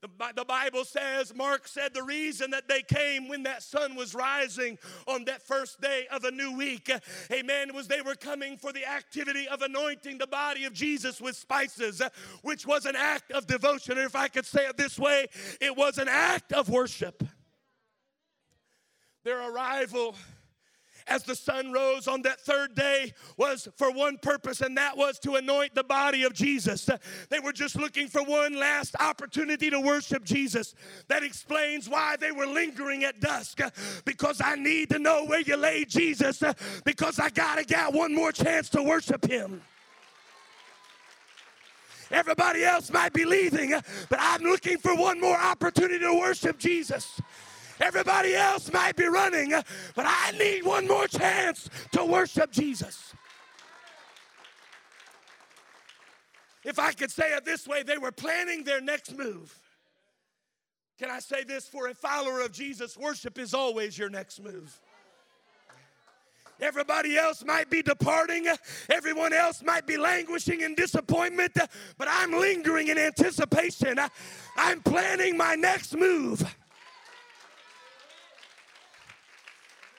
[0.00, 4.78] The, Bible says, Mark said the reason that they came when that sun was rising
[5.08, 6.88] on that first day of a new week,
[7.32, 11.34] amen, was they were coming for the activity of anointing the body of Jesus with
[11.34, 12.00] spices,
[12.42, 13.98] which was an act of devotion.
[13.98, 15.26] if I could say it this way,
[15.60, 17.24] it was an act of worship.
[19.24, 20.14] Their arrival
[21.06, 25.18] as the sun rose on that third day was for one purpose, and that was
[25.20, 26.88] to anoint the body of Jesus.
[27.30, 30.74] They were just looking for one last opportunity to worship Jesus.
[31.08, 33.60] That explains why they were lingering at dusk,
[34.04, 36.42] because I need to know where you lay Jesus,
[36.84, 39.62] because I gotta get one more chance to worship Him.
[42.10, 43.70] Everybody else might be leaving,
[44.08, 47.20] but I'm looking for one more opportunity to worship Jesus.
[47.80, 49.50] Everybody else might be running,
[49.94, 53.14] but I need one more chance to worship Jesus.
[56.64, 59.58] If I could say it this way, they were planning their next move.
[60.98, 62.96] Can I say this for a follower of Jesus?
[62.96, 64.80] Worship is always your next move.
[66.60, 68.46] Everybody else might be departing,
[68.90, 71.56] everyone else might be languishing in disappointment,
[71.96, 74.00] but I'm lingering in anticipation.
[74.56, 76.42] I'm planning my next move.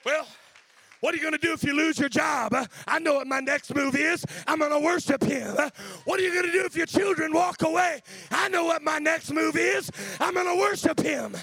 [0.04, 0.26] Well,
[1.00, 2.54] what are you going to do if you lose your job?
[2.86, 4.24] I know what my next move is.
[4.46, 5.56] I'm going to worship Him.
[6.04, 8.02] What are you going to do if your children walk away?
[8.30, 9.90] I know what my next move is.
[10.20, 11.36] I'm going to worship Him.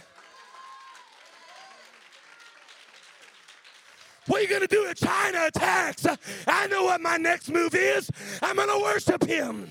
[4.27, 6.05] What are you going to do if China attacks?
[6.47, 8.11] I know what my next move is.
[8.41, 9.69] I'm going to worship Him.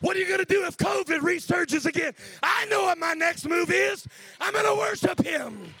[0.00, 2.14] What are you going to do if COVID resurges again?
[2.42, 4.06] I know what my next move is.
[4.40, 5.74] I'm going to worship Him.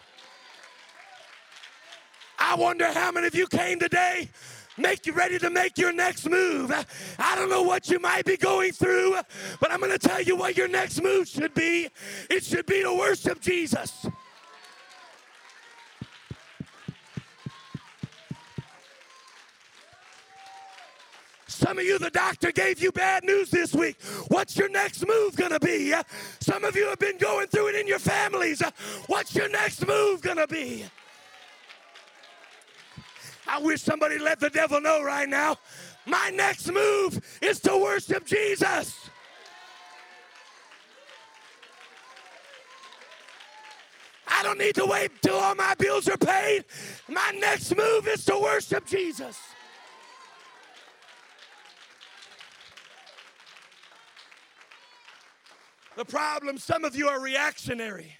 [2.38, 4.28] I wonder how many of you came today
[4.76, 6.72] make you ready to make your next move.
[7.18, 9.16] I don't know what you might be going through,
[9.60, 11.88] but I'm going to tell you what your next move should be.
[12.28, 14.06] It should be to worship Jesus.
[21.60, 24.00] Some of you, the doctor gave you bad news this week.
[24.28, 25.92] What's your next move going to be?
[26.40, 28.62] Some of you have been going through it in your families.
[29.08, 30.86] What's your next move going to be?
[33.46, 35.58] I wish somebody let the devil know right now.
[36.06, 39.10] My next move is to worship Jesus.
[44.26, 46.64] I don't need to wait till all my bills are paid.
[47.06, 49.38] My next move is to worship Jesus.
[56.00, 58.16] The problem, some of you are reactionary.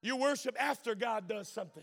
[0.00, 1.82] You worship after God does something.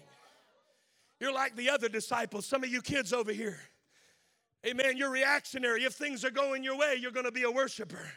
[1.19, 3.59] You're like the other disciples, some of you kids over here.
[4.65, 4.95] Amen.
[4.95, 5.83] You're reactionary.
[5.83, 8.09] If things are going your way, you're going to be a worshiper.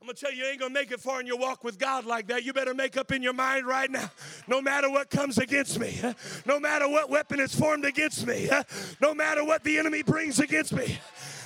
[0.00, 2.06] I'm gonna tell you, you ain't gonna make it far in your walk with God
[2.06, 2.42] like that.
[2.42, 4.10] You better make up in your mind right now.
[4.48, 6.00] No matter what comes against me,
[6.46, 8.48] no matter what weapon is formed against me,
[9.02, 10.98] no matter what the enemy brings against me,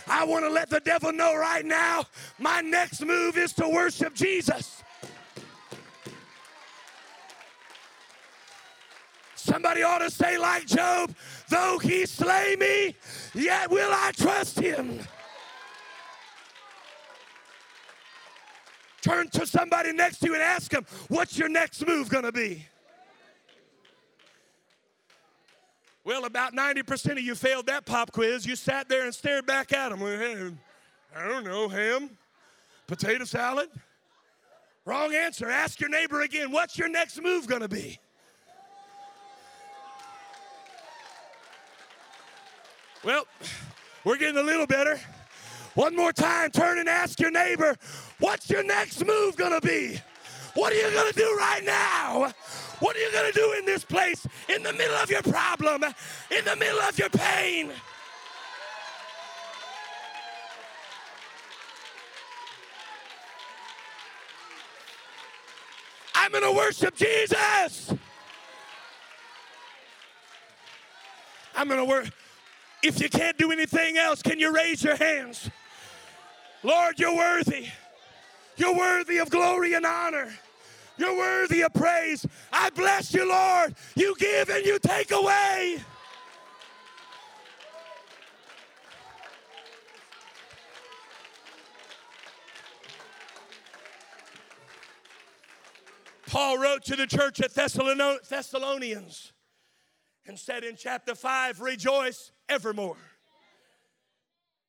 [0.07, 2.05] I want to let the devil know right now
[2.39, 4.83] my next move is to worship Jesus.
[9.35, 11.15] Somebody ought to say, like Job,
[11.49, 12.97] though he slay me,
[13.35, 15.01] yet will I trust him.
[19.03, 22.33] Turn to somebody next to you and ask them, what's your next move going to
[22.33, 22.67] be?
[26.05, 28.45] Well, about 90% of you failed that pop quiz.
[28.45, 30.59] You sat there and stared back at them.
[31.17, 32.11] I don't know, ham,
[32.87, 33.69] potato salad.
[34.85, 35.49] Wrong answer.
[35.49, 37.99] Ask your neighbor again, what's your next move going to be?
[43.03, 43.27] Well,
[44.05, 44.99] we're getting a little better.
[45.75, 47.77] One more time, turn and ask your neighbor,
[48.19, 50.01] what's your next move gonna be?
[50.55, 52.33] What are you gonna do right now?
[52.79, 56.45] What are you gonna do in this place, in the middle of your problem, in
[56.45, 57.73] the middle of your pain?
[66.15, 67.93] I'm gonna worship Jesus.
[71.57, 72.09] I'm gonna work.
[72.83, 75.51] If you can't do anything else, can you raise your hands?
[76.63, 77.67] Lord, you're worthy.
[78.57, 80.33] You're worthy of glory and honor.
[80.97, 82.25] You're worthy of praise.
[82.53, 83.75] I bless you, Lord.
[83.97, 85.79] You give and you take away.
[96.27, 99.33] Paul wrote to the church at Thessalonians
[100.27, 102.97] and said in chapter 5, Rejoice evermore.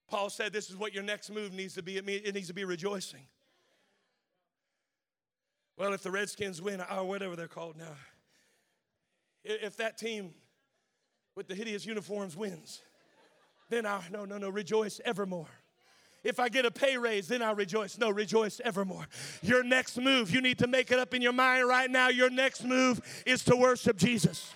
[0.07, 1.97] Paul said this is what your next move needs to be.
[1.97, 3.26] It needs to be rejoicing.
[5.78, 7.95] Well, if the Redskins win, or whatever they're called now,
[9.43, 10.34] if that team
[11.36, 12.82] with the hideous uniforms wins,
[13.69, 15.49] then I, no, no, no, rejoice evermore.
[16.23, 17.99] If I get a pay raise, then I'll rejoice.
[17.99, 19.05] No, rejoice evermore.
[19.43, 22.09] Your next move, you need to make it up in your mind right now.
[22.09, 24.51] Your next move is to worship Jesus.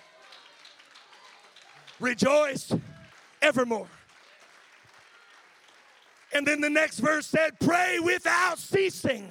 [2.00, 2.72] Rejoice
[3.40, 3.86] evermore.
[6.32, 9.28] And then the next verse said, Pray without ceasing.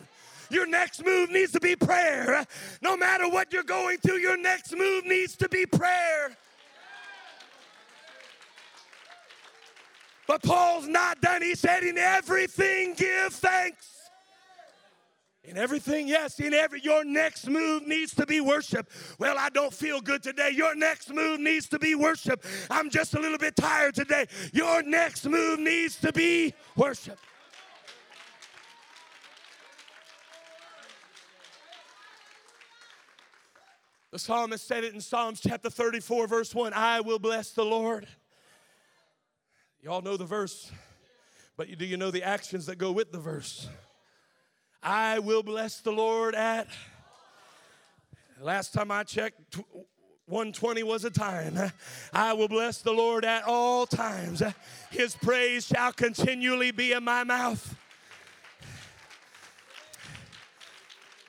[0.49, 2.45] Your next move needs to be prayer.
[2.81, 6.35] No matter what you're going through, your next move needs to be prayer.
[10.27, 11.41] But Paul's not done.
[11.41, 13.87] He said, In everything, give thanks.
[15.43, 18.87] In everything, yes, in every, your next move needs to be worship.
[19.17, 20.51] Well, I don't feel good today.
[20.53, 22.45] Your next move needs to be worship.
[22.69, 24.27] I'm just a little bit tired today.
[24.53, 27.17] Your next move needs to be worship.
[34.11, 38.07] The psalmist said it in Psalms chapter 34, verse 1 I will bless the Lord.
[39.83, 40.71] Y'all know the verse,
[41.55, 43.67] but do you know the actions that go with the verse?
[44.81, 46.67] I will bless the Lord at.
[48.41, 49.57] Last time I checked,
[50.25, 51.71] 120 was a time.
[52.11, 54.41] I will bless the Lord at all times.
[54.89, 57.75] His praise shall continually be in my mouth.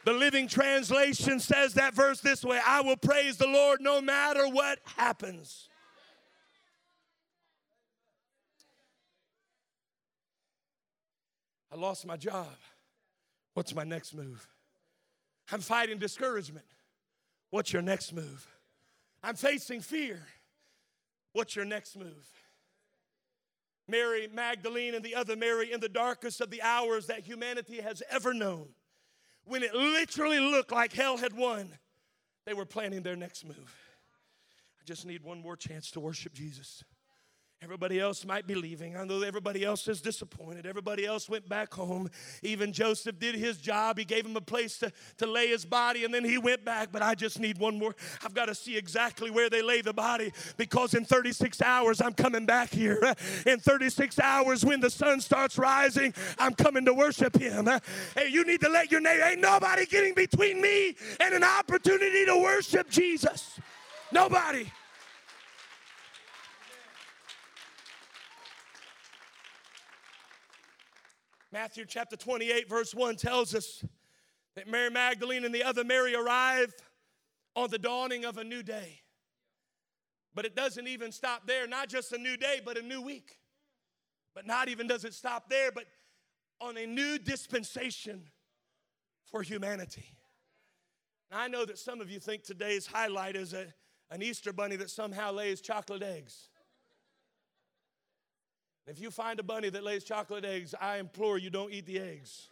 [0.05, 4.48] The Living Translation says that verse this way I will praise the Lord no matter
[4.48, 5.68] what happens.
[11.72, 12.48] I lost my job.
[13.55, 14.46] What's my next move?
[15.53, 16.66] I'm fighting discouragement.
[17.51, 18.46] What's your next move?
[19.22, 20.20] I'm facing fear.
[21.32, 22.28] What's your next move?
[23.86, 28.03] Mary Magdalene and the other Mary in the darkest of the hours that humanity has
[28.09, 28.68] ever known,
[29.45, 31.70] when it literally looked like hell had won,
[32.47, 33.74] they were planning their next move.
[34.80, 36.82] I just need one more chance to worship Jesus.
[37.62, 38.96] Everybody else might be leaving.
[38.96, 40.64] I know everybody else is disappointed.
[40.64, 42.11] Everybody else went back home.
[42.42, 43.98] Even Joseph did his job.
[43.98, 46.88] He gave him a place to, to lay his body and then he went back.
[46.90, 47.94] But I just need one more.
[48.24, 52.14] I've got to see exactly where they lay the body because in 36 hours I'm
[52.14, 52.98] coming back here.
[53.46, 57.68] In 36 hours when the sun starts rising, I'm coming to worship him.
[58.14, 62.24] Hey, you need to let your neighbor, ain't nobody getting between me and an opportunity
[62.24, 63.61] to worship Jesus.
[64.12, 64.66] Nobody.
[71.53, 73.84] Matthew chapter 28, verse 1 tells us
[74.55, 76.72] that Mary Magdalene and the other Mary arrive
[77.57, 79.01] on the dawning of a new day.
[80.32, 83.38] But it doesn't even stop there, not just a new day, but a new week.
[84.32, 85.86] But not even does it stop there, but
[86.61, 88.22] on a new dispensation
[89.24, 90.16] for humanity.
[91.32, 93.66] I know that some of you think today's highlight is a,
[94.11, 96.49] an Easter bunny that somehow lays chocolate eggs.
[98.91, 102.01] If you find a bunny that lays chocolate eggs, I implore you don't eat the
[102.01, 102.49] eggs.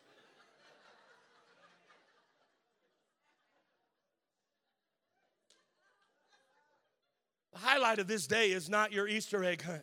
[7.53, 9.82] The highlight of this day is not your Easter egg hunt.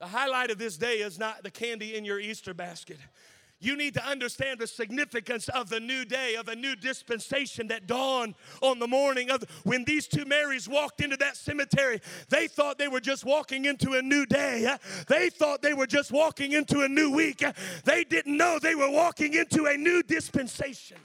[0.00, 2.98] The highlight of this day is not the candy in your Easter basket.
[3.62, 7.86] You need to understand the significance of the new day, of a new dispensation that
[7.86, 12.00] dawned on the morning of when these two Marys walked into that cemetery.
[12.28, 14.76] They thought they were just walking into a new day.
[15.06, 17.44] They thought they were just walking into a new week.
[17.84, 20.98] They didn't know they were walking into a new dispensation.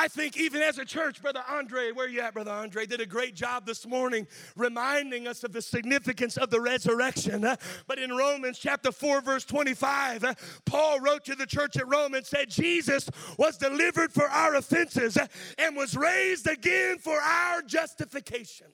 [0.00, 3.06] I think even as a church, Brother Andre, where you at, Brother Andre, did a
[3.06, 7.44] great job this morning reminding us of the significance of the resurrection.
[7.88, 12.24] But in Romans chapter 4, verse 25, Paul wrote to the church at Rome and
[12.24, 15.18] said, Jesus was delivered for our offenses
[15.58, 18.68] and was raised again for our justification.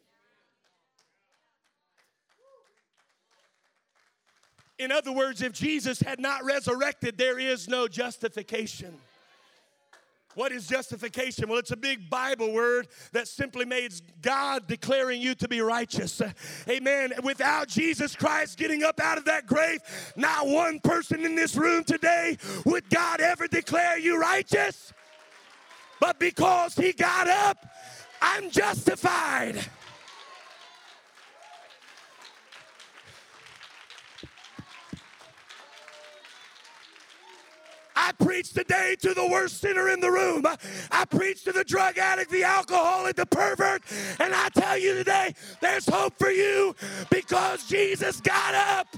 [4.79, 8.99] In other words, if Jesus had not resurrected, there is no justification.
[10.35, 11.49] What is justification?
[11.49, 16.20] Well, it's a big Bible word that simply means God declaring you to be righteous.
[16.68, 17.12] Amen.
[17.22, 19.80] Without Jesus Christ getting up out of that grave,
[20.16, 24.93] not one person in this room today would God ever declare you righteous.
[26.01, 27.66] But because he got up,
[28.20, 29.64] I'm justified.
[37.97, 40.45] I preach today to the worst sinner in the room.
[40.90, 43.82] I preach to the drug addict, the alcoholic, the pervert.
[44.20, 46.74] And I tell you today, there's hope for you
[47.11, 48.88] because Jesus got up.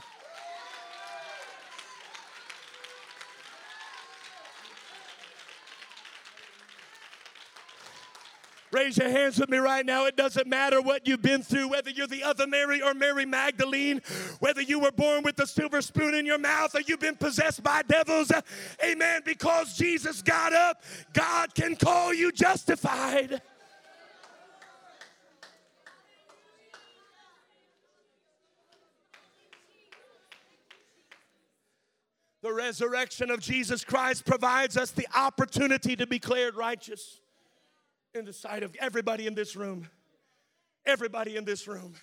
[8.72, 10.06] Raise your hands with me right now.
[10.06, 14.02] It doesn't matter what you've been through, whether you're the other Mary or Mary Magdalene,
[14.40, 17.62] whether you were born with the silver spoon in your mouth or you've been possessed
[17.62, 18.32] by devils.
[18.84, 19.22] Amen.
[19.24, 23.40] Because Jesus got up, God can call you justified.
[32.42, 37.20] The resurrection of Jesus Christ provides us the opportunity to be declared righteous
[38.16, 39.88] in the sight of everybody in this room.
[40.84, 41.94] Everybody in this room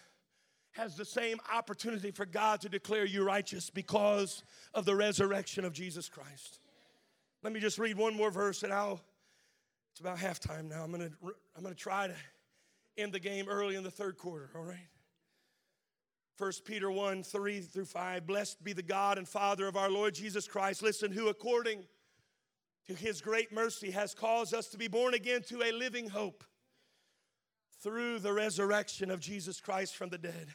[0.71, 4.43] has the same opportunity for God to declare you righteous because
[4.73, 6.59] of the resurrection of Jesus Christ.
[7.43, 9.01] Let me just read one more verse and I'll
[9.93, 10.83] it's about halftime now.
[10.83, 11.11] I'm to
[11.55, 12.15] I'm to try to
[12.97, 14.87] end the game early in the third quarter, all right?
[16.39, 18.25] 1 Peter 1 3 through 5.
[18.25, 20.81] Blessed be the God and Father of our Lord Jesus Christ.
[20.81, 21.83] Listen, who according
[22.87, 26.43] to his great mercy has caused us to be born again to a living hope
[27.81, 30.47] through the resurrection of Jesus Christ from the dead.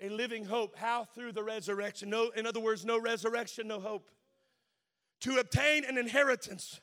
[0.00, 0.76] A living hope.
[0.76, 1.04] How?
[1.04, 2.10] Through the resurrection.
[2.10, 4.10] No, in other words, no resurrection, no hope.
[5.20, 6.80] To obtain an inheritance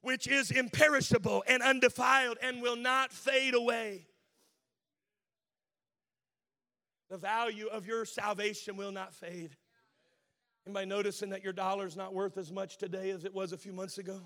[0.00, 4.06] which is imperishable and undefiled and will not fade away.
[7.08, 9.56] The value of your salvation will not fade.
[10.66, 13.72] Anybody noticing that your dollar's not worth as much today as it was a few
[13.72, 14.20] months ago?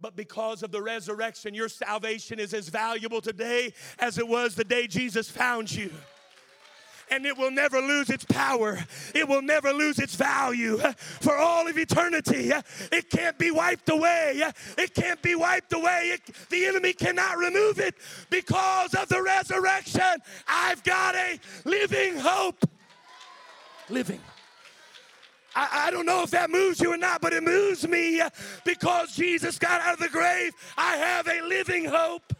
[0.00, 4.62] But because of the resurrection, your salvation is as valuable today as it was the
[4.62, 5.90] day Jesus found you
[7.10, 8.78] and it will never lose its power.
[9.14, 10.78] It will never lose its value
[11.20, 12.52] for all of eternity.
[12.92, 14.42] It can't be wiped away.
[14.76, 16.10] It can't be wiped away.
[16.14, 17.94] It, the enemy cannot remove it
[18.30, 20.22] because of the resurrection.
[20.46, 22.64] I've got a living hope.
[23.88, 24.20] Living.
[25.54, 28.22] I, I, don't know if that moves you or not, but it moves me
[28.64, 30.52] because Jesus got out of the grave.
[30.76, 32.34] I have a living hope.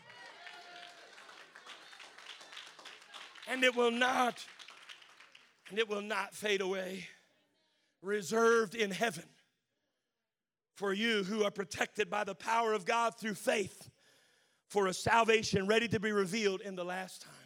[3.51, 4.45] And it will not,
[5.71, 7.07] and it will not fade away.
[8.03, 9.25] Reserved in heaven
[10.77, 13.91] for you who are protected by the power of God through faith
[14.69, 17.38] for a salvation ready to be revealed in the last time.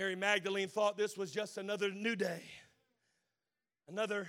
[0.00, 2.42] Mary Magdalene thought this was just another new day,
[3.86, 4.26] another,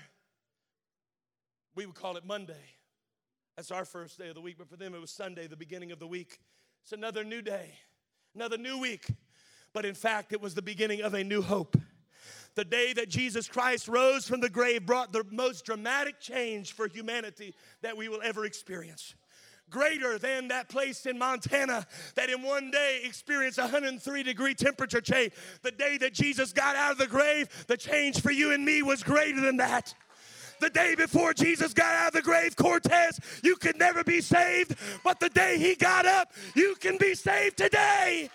[1.75, 2.75] we would call it Monday.
[3.55, 5.93] That's our first day of the week, but for them it was Sunday, the beginning
[5.93, 6.39] of the week.
[6.83, 7.71] It's another new day,
[8.35, 9.05] another new week.
[9.71, 11.77] But in fact, it was the beginning of a new hope.
[12.55, 16.89] The day that Jesus Christ rose from the grave brought the most dramatic change for
[16.89, 19.15] humanity that we will ever experience
[19.71, 25.33] greater than that place in Montana that in one day experienced 103 degree temperature change.
[25.63, 28.83] The day that Jesus got out of the grave, the change for you and me
[28.83, 29.93] was greater than that
[30.61, 34.75] the day before Jesus got out of the grave, Cortez, you could never be saved.
[35.03, 38.29] But the day he got up, you can be saved today.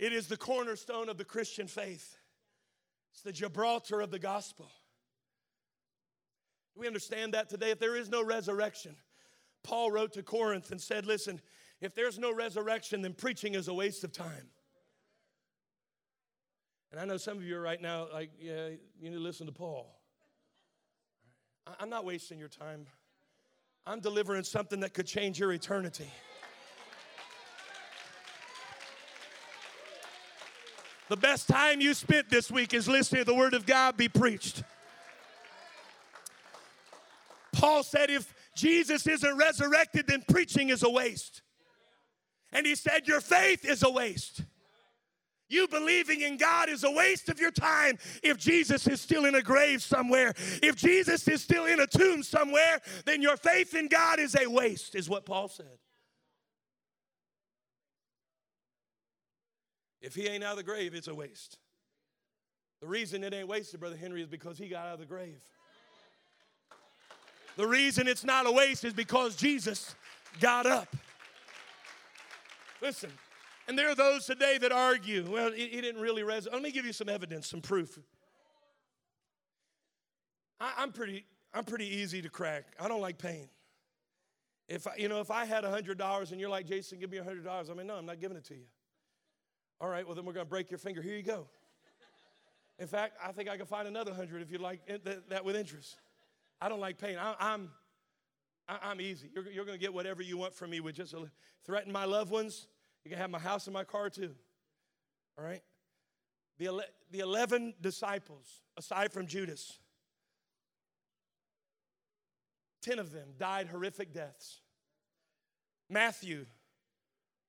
[0.00, 2.16] It is the cornerstone of the Christian faith.
[3.12, 4.70] It's the Gibraltar of the gospel.
[6.74, 7.70] We understand that today?
[7.70, 8.96] If there is no resurrection,
[9.62, 11.38] Paul wrote to Corinth and said, Listen,
[11.82, 14.48] if there's no resurrection, then preaching is a waste of time.
[16.90, 19.46] And I know some of you are right now like, yeah, you need to listen
[19.46, 20.00] to Paul.
[21.78, 22.86] I'm not wasting your time.
[23.86, 26.10] I'm delivering something that could change your eternity.
[31.10, 34.08] The best time you spent this week is listening to the Word of God be
[34.08, 34.62] preached.
[37.52, 41.42] Paul said, if Jesus isn't resurrected, then preaching is a waste.
[42.52, 44.44] And he said, Your faith is a waste.
[45.48, 49.34] You believing in God is a waste of your time if Jesus is still in
[49.34, 50.32] a grave somewhere.
[50.62, 54.48] If Jesus is still in a tomb somewhere, then your faith in God is a
[54.48, 55.76] waste, is what Paul said.
[60.00, 61.58] If he ain't out of the grave, it's a waste.
[62.80, 65.42] The reason it ain't wasted, Brother Henry, is because he got out of the grave.
[67.56, 69.94] The reason it's not a waste is because Jesus
[70.40, 70.96] got up.
[72.80, 73.10] Listen,
[73.68, 76.54] and there are those today that argue, well, he, didn't really resonate.
[76.54, 77.98] Let me give you some evidence, some proof.
[80.58, 82.64] I, I'm pretty, I'm pretty easy to crack.
[82.80, 83.48] I don't like pain.
[84.68, 87.70] If I, you know, if I had $100 and you're like, Jason, give me $100,
[87.70, 88.64] I mean, no, I'm not giving it to you.
[89.80, 91.00] All right, well, then we're going to break your finger.
[91.00, 91.46] Here you go.
[92.78, 95.56] In fact, I think I can find another 100 if you like eh, that with
[95.56, 95.96] interest.
[96.60, 97.16] I don't like pain.
[97.18, 97.70] I, I'm,
[98.68, 99.30] I'm easy.
[99.34, 101.30] You're, you're going to get whatever you want from me with just a,
[101.64, 102.66] threaten my loved ones.
[103.04, 104.34] You can have my house and my car too.
[105.38, 105.62] All right?
[106.58, 109.78] The, ele- the 11 disciples, aside from Judas,
[112.82, 114.60] 10 of them died horrific deaths.
[115.88, 116.46] Matthew,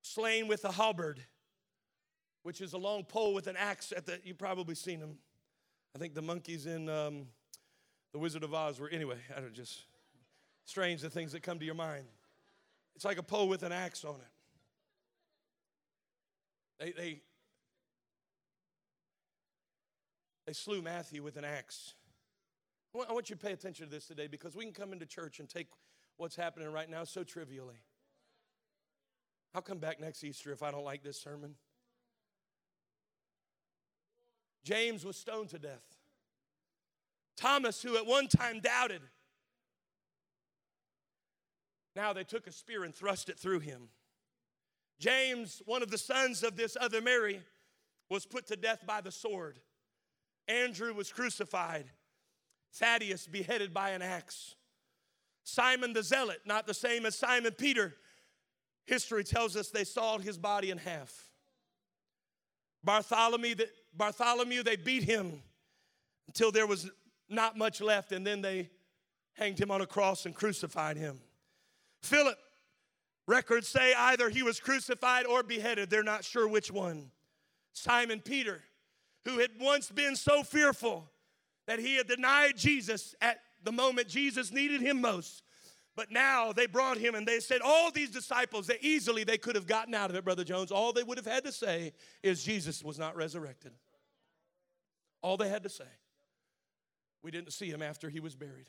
[0.02, 1.22] slain with a halberd,
[2.44, 5.18] which is a long pole with an axe at the, you've probably seen them.
[5.96, 7.28] I think the monkeys in um,
[8.14, 9.82] The Wizard of Oz were, anyway, I don't just,
[10.66, 12.06] strange the things that come to your mind.
[12.96, 14.22] It's like a pole with an axe on it.
[16.80, 17.22] They, they,
[20.48, 21.94] they slew Matthew with an axe.
[22.94, 25.40] I want you to pay attention to this today because we can come into church
[25.40, 25.68] and take
[26.18, 27.80] what's happening right now so trivially.
[29.54, 31.56] I'll come back next Easter if I don't like this sermon.
[34.64, 35.98] James was stoned to death.
[37.38, 39.02] Thomas, who at one time doubted,
[41.96, 43.90] now they took a spear and thrust it through him.
[45.00, 47.42] James, one of the sons of this other Mary,
[48.10, 49.60] was put to death by the sword.
[50.48, 51.86] Andrew was crucified.
[52.74, 54.56] Thaddeus beheaded by an axe.
[55.44, 57.96] Simon the Zealot, not the same as Simon Peter,
[58.86, 61.30] history tells us they sawed his body in half.
[62.84, 63.56] Bartholomew,
[63.94, 65.42] Bartholomew, they beat him
[66.28, 66.90] until there was
[67.30, 68.70] not much left, and then they
[69.34, 71.20] hanged him on a cross and crucified him.
[72.02, 72.38] Philip,
[73.28, 75.90] records say either he was crucified or beheaded.
[75.90, 77.12] They're not sure which one.
[77.74, 78.62] Simon Peter,
[79.26, 81.10] who had once been so fearful
[81.68, 85.44] that he had denied Jesus at the moment Jesus needed him most.
[86.02, 89.54] But now they brought him and they said, all these disciples, they easily they could
[89.54, 90.72] have gotten out of it, Brother Jones.
[90.72, 91.94] All they would have had to say
[92.24, 93.74] is Jesus was not resurrected.
[95.22, 95.84] All they had to say.
[97.22, 98.66] We didn't see him after he was buried.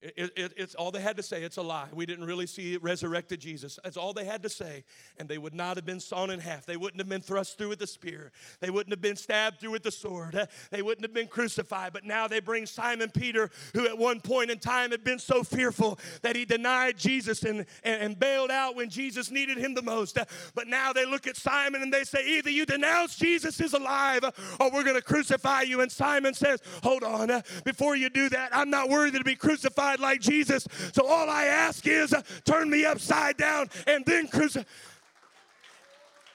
[0.00, 1.42] It, it, it's all they had to say.
[1.42, 1.88] It's a lie.
[1.92, 3.80] We didn't really see resurrected Jesus.
[3.82, 4.84] That's all they had to say.
[5.18, 6.66] And they would not have been sawn in half.
[6.66, 8.30] They wouldn't have been thrust through with the spear.
[8.60, 10.48] They wouldn't have been stabbed through with the sword.
[10.70, 11.92] They wouldn't have been crucified.
[11.92, 15.42] But now they bring Simon Peter, who at one point in time had been so
[15.42, 19.82] fearful that he denied Jesus and, and, and bailed out when Jesus needed him the
[19.82, 20.18] most.
[20.54, 24.24] But now they look at Simon and they say, either you denounce Jesus is alive
[24.60, 25.80] or we're going to crucify you.
[25.80, 27.42] And Simon says, hold on.
[27.64, 30.66] Before you do that, I'm not worthy to be crucified crucified like Jesus.
[30.92, 34.66] So all I ask is uh, turn me upside down and then crucify.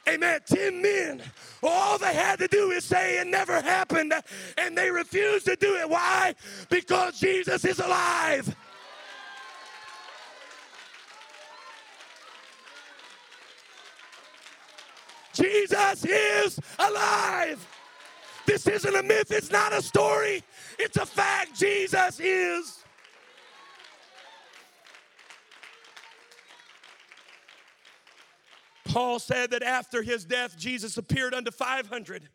[0.08, 0.42] Amen.
[0.46, 1.22] Ten men.
[1.62, 4.14] All they had to do is say it never happened,
[4.58, 5.90] and they refused to do it.
[5.90, 6.36] Why?
[6.70, 8.54] Because Jesus is alive.
[15.34, 17.66] Jesus is alive.
[18.46, 20.44] This isn't a myth, it's not a story,
[20.78, 21.58] it's a fact.
[21.58, 22.83] Jesus is
[28.94, 32.30] Paul said that after his death, Jesus appeared unto 500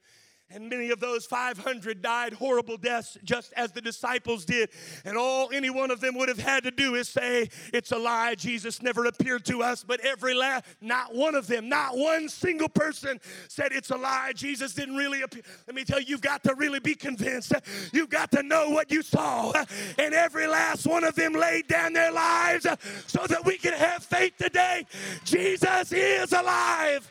[0.51, 4.71] And many of those 500 died horrible deaths, just as the disciples did.
[5.05, 7.99] And all any one of them would have had to do is say, It's a
[7.99, 8.35] lie.
[8.35, 9.85] Jesus never appeared to us.
[9.85, 14.33] But every last, not one of them, not one single person said, It's a lie.
[14.35, 15.43] Jesus didn't really appear.
[15.67, 17.53] Let me tell you, you've got to really be convinced.
[17.93, 19.53] You've got to know what you saw.
[19.99, 22.67] And every last one of them laid down their lives
[23.07, 24.87] so that we can have faith today.
[25.25, 27.11] Jesus is alive.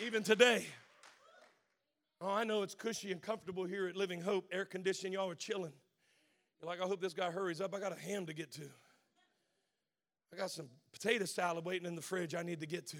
[0.00, 0.64] Even today.
[2.20, 5.14] Oh, I know it's cushy and comfortable here at Living Hope, air conditioning.
[5.14, 5.72] Y'all are chilling.
[6.60, 7.74] You're like, I hope this guy hurries up.
[7.74, 8.62] I got a ham to get to.
[10.32, 12.98] I got some potato salad waiting in the fridge I need to get to.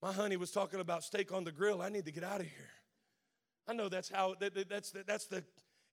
[0.00, 1.82] My honey was talking about steak on the grill.
[1.82, 2.70] I need to get out of here.
[3.66, 5.42] I know that's how that, that's the, that's the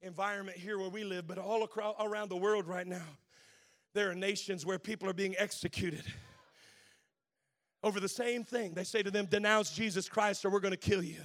[0.02, 3.06] environment here where we live, but all across, around the world right now,
[3.94, 6.04] there are nations where people are being executed
[7.88, 8.74] over the same thing.
[8.74, 11.22] They say to them, Denounce Jesus Christ or we're going to kill you.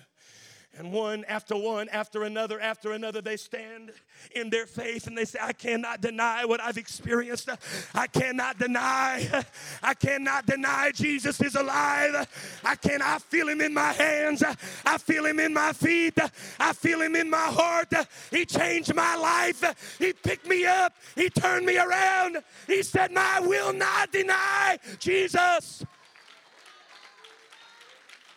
[0.78, 3.92] And one after one, after another, after another, they stand
[4.34, 7.50] in their faith and they say, I cannot deny what I've experienced.
[7.94, 9.44] I cannot deny.
[9.82, 12.26] I cannot deny Jesus is alive.
[12.64, 14.42] I cannot feel him in my hands.
[14.86, 16.18] I feel him in my feet.
[16.58, 17.92] I feel him in my heart.
[18.30, 19.98] He changed my life.
[19.98, 20.94] He picked me up.
[21.14, 22.38] He turned me around.
[22.66, 25.84] He said, I will not deny Jesus.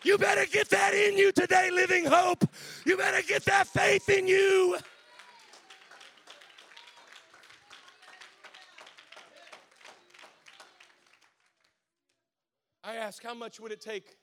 [0.05, 2.47] You better get that in you today, living hope.
[2.85, 4.77] You better get that faith in you.
[12.83, 14.15] I ask, how much would it take?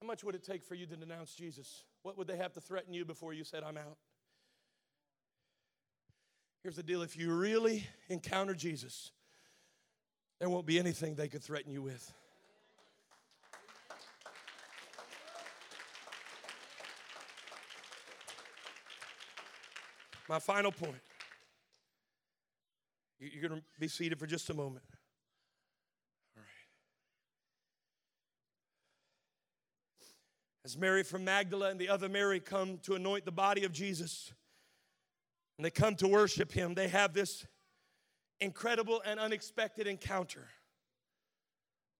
[0.00, 1.84] How much would it take for you to denounce Jesus?
[2.02, 3.98] What would they have to threaten you before you said, I'm out?
[6.62, 9.12] Here's the deal if you really encounter Jesus,
[10.40, 12.14] there won't be anything they could threaten you with.
[20.28, 20.96] My final point.
[23.18, 24.84] You're going to be seated for just a moment.
[26.36, 26.48] All right.
[30.64, 34.32] As Mary from Magdala and the other Mary come to anoint the body of Jesus,
[35.56, 37.46] and they come to worship him, they have this
[38.40, 40.48] incredible and unexpected encounter.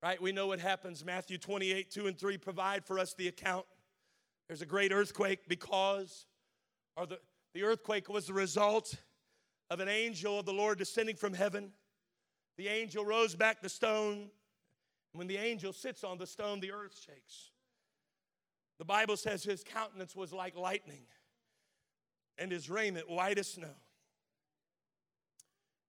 [0.03, 0.21] Right?
[0.21, 1.05] We know what happens.
[1.05, 3.65] Matthew 28, 2 and 3 provide for us the account.
[4.49, 6.27] There's a great earthquake because,
[6.97, 7.19] or the,
[7.57, 8.97] the earthquake was the result
[9.71, 11.73] of an angel of the Lord descending from heaven.
[12.59, 14.29] The angel rose back the stone.
[15.15, 17.53] When the angel sits on the stone, the earth shakes.
[18.79, 21.05] The Bible says his countenance was like lightning
[22.37, 23.75] and his raiment white as snow.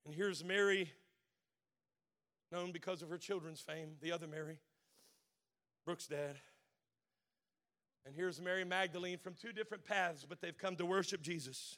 [0.05, 0.89] And here's Mary,
[2.49, 4.59] known because of her children's fame, the other Mary,
[5.85, 6.37] Brooke's dad.
[8.07, 11.77] And here's Mary Magdalene from two different paths, but they've come to worship Jesus.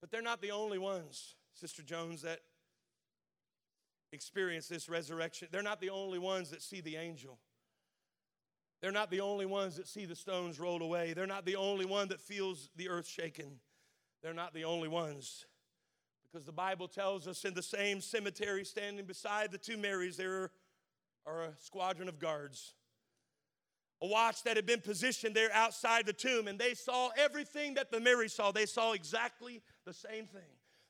[0.00, 2.40] But they're not the only ones, Sister Jones, that
[4.12, 5.48] experience this resurrection.
[5.52, 7.38] They're not the only ones that see the angel.
[8.80, 11.12] They're not the only ones that see the stones rolled away.
[11.12, 13.60] They're not the only one that feels the earth shaken.
[14.22, 15.44] They're not the only ones.
[16.32, 20.50] Because the Bible tells us in the same cemetery, standing beside the two Marys, there
[21.26, 22.72] are a squadron of guards
[24.02, 27.90] a watch that had been positioned there outside the tomb, and they saw everything that
[27.90, 28.52] the Mary saw.
[28.52, 30.42] They saw exactly the same thing.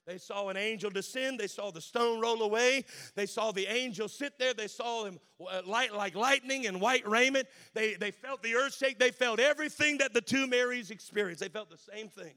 [0.07, 1.40] They saw an angel descend.
[1.40, 2.84] They saw the stone roll away.
[3.14, 4.52] They saw the angel sit there.
[4.52, 7.46] They saw him uh, light like lightning in white raiment.
[7.72, 8.98] They, they felt the earth shake.
[8.98, 11.40] They felt everything that the two Marys experienced.
[11.40, 12.34] They felt the same thing.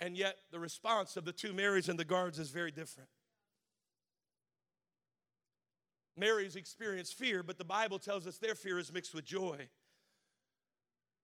[0.00, 3.08] And yet, the response of the two Marys and the guards is very different.
[6.18, 9.68] Mary's experienced fear, but the Bible tells us their fear is mixed with joy.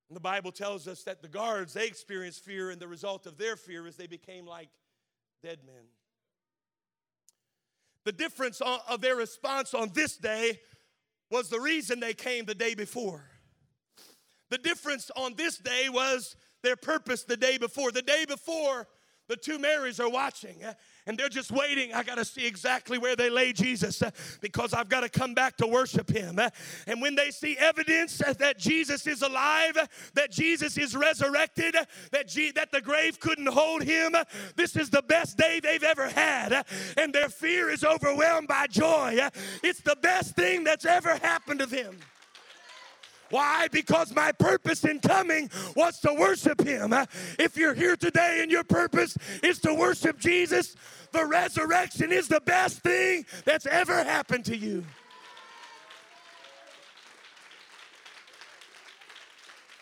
[0.09, 3.38] And the Bible tells us that the guards, they experienced fear, and the result of
[3.38, 4.68] their fear is they became like
[5.42, 5.84] dead men.
[8.05, 10.61] The difference of their response on this day
[11.30, 13.24] was the reason they came the day before.
[14.51, 17.90] The difference on this day was their purpose the day before.
[17.90, 18.86] The day before,
[19.29, 20.72] the two Marys are watching eh,
[21.07, 21.93] and they're just waiting.
[21.93, 24.11] I got to see exactly where they lay Jesus eh,
[24.41, 26.39] because I've got to come back to worship him.
[26.39, 26.51] Eh.
[26.87, 29.77] And when they see evidence that Jesus is alive,
[30.14, 31.75] that Jesus is resurrected,
[32.12, 34.14] that, that the grave couldn't hold him,
[34.57, 36.66] this is the best day they've ever had.
[36.97, 39.18] And their fear is overwhelmed by joy.
[39.62, 41.99] It's the best thing that's ever happened to them.
[43.31, 43.68] Why?
[43.72, 46.95] Because my purpose in coming was to worship Him.
[47.39, 50.77] If you're here today and your purpose is to worship Jesus,
[51.12, 54.85] the resurrection is the best thing that's ever happened to you.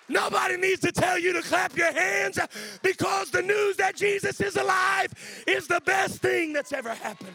[0.09, 2.39] Nobody needs to tell you to clap your hands
[2.83, 5.13] because the news that Jesus is alive
[5.47, 7.33] is the best thing that's ever happened.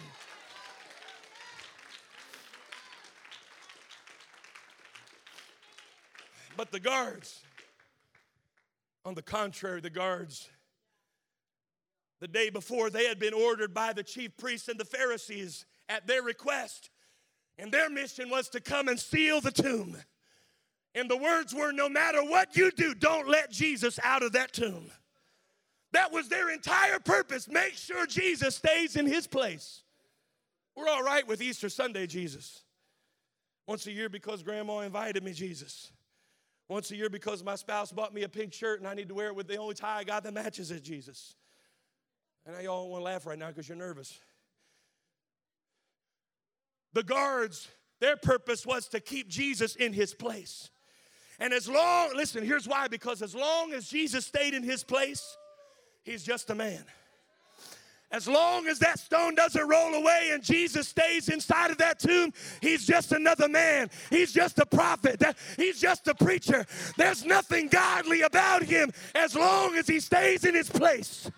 [6.58, 7.41] But the guards,
[9.05, 10.49] on the contrary, the guards,
[12.20, 16.08] the day before, they had been ordered by the chief priests and the Pharisees at
[16.08, 16.89] their request,
[17.60, 19.97] and their mission was to come and seal the tomb.
[20.95, 24.51] And the words were no matter what you do, don't let Jesus out of that
[24.51, 24.89] tomb.
[25.93, 27.47] That was their entire purpose.
[27.47, 29.84] Make sure Jesus stays in his place.
[30.76, 32.64] We're all right with Easter Sunday, Jesus.
[33.68, 35.91] Once a year because grandma invited me, Jesus.
[36.70, 39.13] Once a year because my spouse bought me a pink shirt and I need to
[39.13, 41.36] wear it with the only tie I got that matches it, Jesus.
[42.45, 44.18] And I y'all want to laugh right now because you're nervous.
[46.93, 47.68] The guards,
[47.99, 50.70] their purpose was to keep Jesus in his place.
[51.39, 55.38] And as long, listen, here's why because as long as Jesus stayed in his place,
[56.03, 56.84] he's just a man.
[58.10, 62.32] As long as that stone doesn't roll away and Jesus stays inside of that tomb,
[62.62, 63.89] he's just another man.
[64.10, 65.22] He's just a prophet.
[65.58, 66.66] He's just a preacher.
[66.95, 71.30] There's nothing godly about him as long as he stays in his place.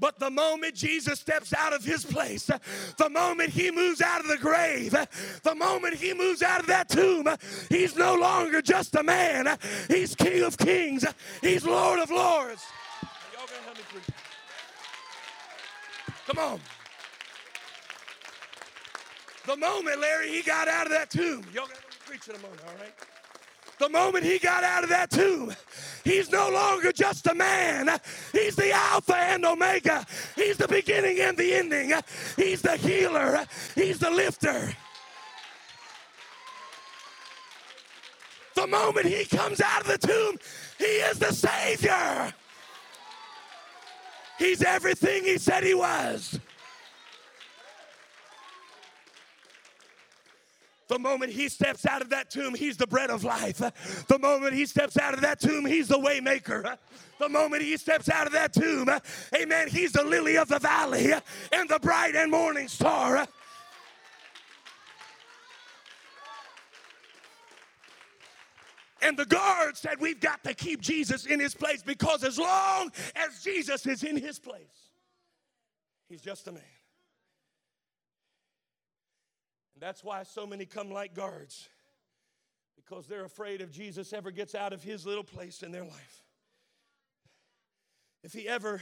[0.00, 2.50] But the moment Jesus steps out of his place,
[2.98, 4.96] the moment he moves out of the grave,
[5.44, 7.28] the moment he moves out of that tomb,
[7.68, 9.56] he's no longer just a man.
[9.86, 11.04] He's King of Kings,
[11.40, 12.64] he's Lord of Lords.
[13.32, 14.02] Y'all gonna help me preach?
[16.26, 16.60] Come on.
[19.46, 21.44] The moment, Larry, he got out of that tomb.
[21.52, 22.94] Y'all gonna preach in a moment, all right?
[23.78, 25.52] The moment he got out of that tomb,
[26.04, 27.90] he's no longer just a man.
[28.30, 30.06] He's the Alpha and Omega.
[30.36, 31.92] He's the beginning and the ending.
[32.36, 33.44] He's the healer.
[33.74, 34.72] He's the lifter.
[38.54, 40.38] The moment he comes out of the tomb,
[40.78, 42.32] he is the Savior.
[44.42, 46.40] He's everything he said he was.
[50.88, 53.58] The moment he steps out of that tomb, he's the bread of life.
[54.08, 56.76] The moment he steps out of that tomb, he's the waymaker.
[57.20, 58.88] The moment he steps out of that tomb,
[59.32, 61.12] amen, he's the lily of the valley
[61.52, 63.28] and the bright and morning star.
[69.02, 72.90] And the guard said, We've got to keep Jesus in his place because as long
[73.16, 74.90] as Jesus is in his place,
[76.08, 76.62] he's just a man.
[79.74, 81.68] And that's why so many come like guards
[82.76, 86.22] because they're afraid if Jesus ever gets out of his little place in their life.
[88.22, 88.80] If he ever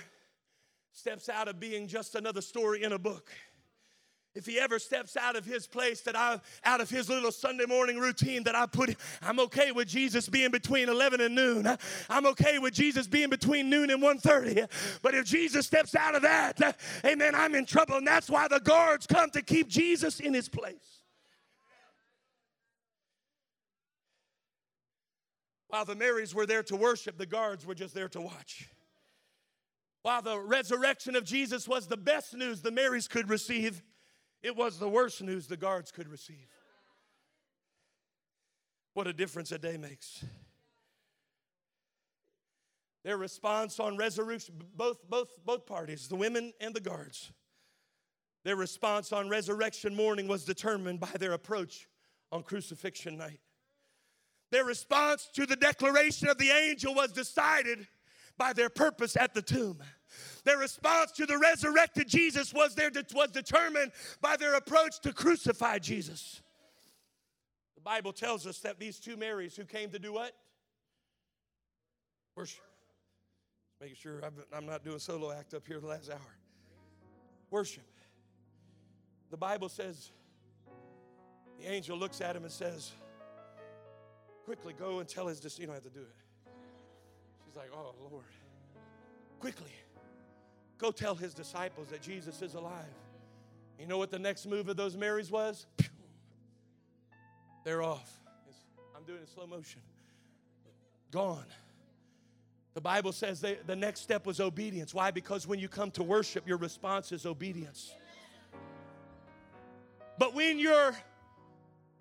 [0.92, 3.30] steps out of being just another story in a book
[4.34, 7.66] if he ever steps out of his place that I out of his little Sunday
[7.66, 11.66] morning routine that I put I'm okay with Jesus being between 11 and noon.
[12.08, 14.68] I'm okay with Jesus being between noon and 1:30.
[15.02, 18.60] But if Jesus steps out of that, amen, I'm in trouble and that's why the
[18.60, 21.00] guards come to keep Jesus in his place.
[25.68, 28.68] While the Marys were there to worship, the guards were just there to watch.
[30.02, 33.82] While the resurrection of Jesus was the best news the Marys could receive,
[34.42, 36.48] it was the worst news the guards could receive.
[38.94, 40.24] What a difference a day makes.
[43.04, 47.32] Their response on resurrection, both, both, both parties, the women and the guards,
[48.44, 51.88] their response on resurrection morning was determined by their approach
[52.32, 53.40] on crucifixion night.
[54.50, 57.86] Their response to the declaration of the angel was decided
[58.38, 59.82] by their purpose at the tomb.
[60.44, 65.78] Their response to the resurrected Jesus was, their, was determined by their approach to crucify
[65.78, 66.42] Jesus.
[67.74, 70.32] The Bible tells us that these two Marys who came to do what?
[72.36, 72.64] Worship.
[73.80, 74.20] Making sure
[74.54, 76.36] I'm not doing solo act up here the last hour.
[77.50, 77.84] Worship.
[79.30, 80.10] The Bible says,
[81.58, 82.92] the angel looks at him and says,
[84.44, 85.60] Quickly go and tell his disciples.
[85.60, 86.52] You don't have to do it.
[87.46, 88.24] She's like, Oh, Lord.
[89.38, 89.70] Quickly
[90.80, 92.72] Go tell his disciples that Jesus is alive.
[93.78, 95.66] You know what the next move of those Marys was?
[97.64, 98.10] They're off.
[98.96, 99.82] I'm doing it in slow motion.
[101.10, 101.44] Gone.
[102.72, 104.94] The Bible says they, the next step was obedience.
[104.94, 105.10] Why?
[105.10, 107.92] Because when you come to worship, your response is obedience.
[110.18, 110.94] But when you're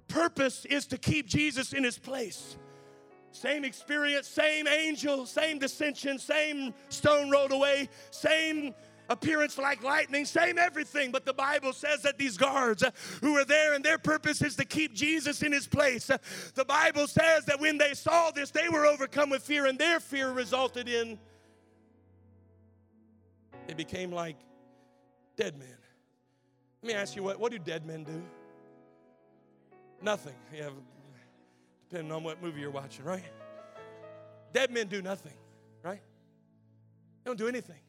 [0.07, 2.55] purpose is to keep Jesus in his place.
[3.31, 8.73] Same experience, same angel, same dissension, same stone rolled away, same
[9.09, 11.11] appearance like lightning, same everything.
[11.11, 14.55] But the Bible says that these guards uh, who were there and their purpose is
[14.57, 16.09] to keep Jesus in his place.
[16.09, 16.17] Uh,
[16.55, 19.99] the Bible says that when they saw this, they were overcome with fear, and their
[19.99, 21.17] fear resulted in
[23.69, 24.35] they became like
[25.37, 25.67] dead men.
[26.81, 28.23] Let me ask you what what do dead men do?
[30.01, 30.33] Nothing.
[30.51, 30.69] Yeah,
[31.89, 33.23] depending on what movie you're watching, right?
[34.53, 35.33] Dead men do nothing,
[35.83, 36.01] right?
[37.23, 37.79] They don't do anything.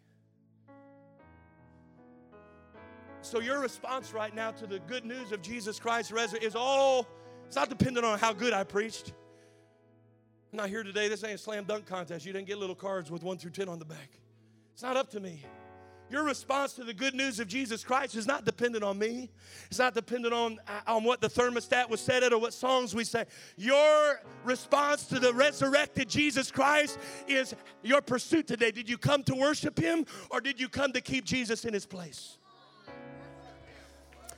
[3.22, 7.06] So your response right now to the good news of Jesus Christ is all,
[7.46, 9.12] it's not dependent on how good I preached.
[10.52, 11.08] I'm not here today.
[11.08, 12.24] This ain't a slam dunk contest.
[12.24, 14.18] You didn't get little cards with one through 10 on the back.
[14.72, 15.44] It's not up to me.
[16.10, 19.30] Your response to the good news of Jesus Christ is not dependent on me.
[19.66, 22.96] It's not dependent on, uh, on what the thermostat was set at or what songs
[22.96, 23.26] we say.
[23.56, 26.98] Your response to the resurrected Jesus Christ
[27.28, 27.54] is
[27.84, 28.72] your pursuit today.
[28.72, 31.86] Did you come to worship him or did you come to keep Jesus in his
[31.86, 32.38] place?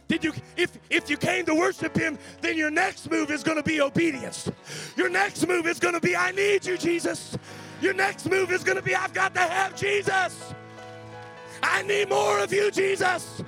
[0.08, 3.56] Did you if if you came to worship him, then your next move is going
[3.56, 4.50] to be obedience.
[4.94, 7.38] Your next move is going to be I need you, Jesus.
[7.80, 10.52] Your next move is going to be I've got to have Jesus.
[11.62, 13.42] I need more of you, Jesus.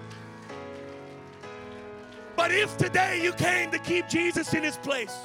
[2.37, 5.17] But if today you came to keep Jesus in his place,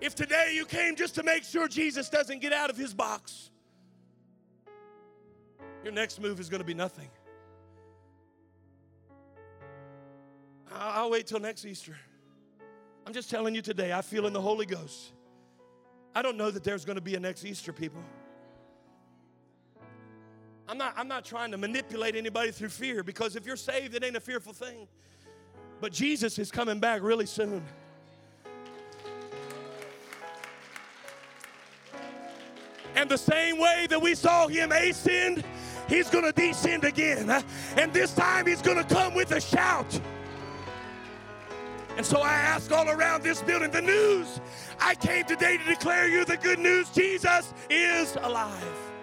[0.00, 3.50] if today you came just to make sure Jesus doesn't get out of his box,
[5.82, 7.08] your next move is going to be nothing.
[10.72, 11.96] I'll wait till next Easter.
[13.06, 15.12] I'm just telling you today, I feel in the Holy Ghost.
[16.14, 18.02] I don't know that there's going to be a next Easter, people.
[20.68, 24.02] I'm not, I'm not trying to manipulate anybody through fear because if you're saved, it
[24.02, 24.88] ain't a fearful thing.
[25.80, 27.62] But Jesus is coming back really soon.
[32.96, 35.44] And the same way that we saw him ascend,
[35.88, 37.28] he's going to descend again.
[37.76, 40.00] And this time he's going to come with a shout.
[41.96, 44.40] And so I ask all around this building the news.
[44.80, 48.93] I came today to declare you the good news Jesus is alive.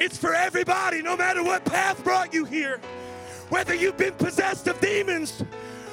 [0.00, 2.80] It's for everybody, no matter what path brought you here.
[3.48, 5.42] Whether you've been possessed of demons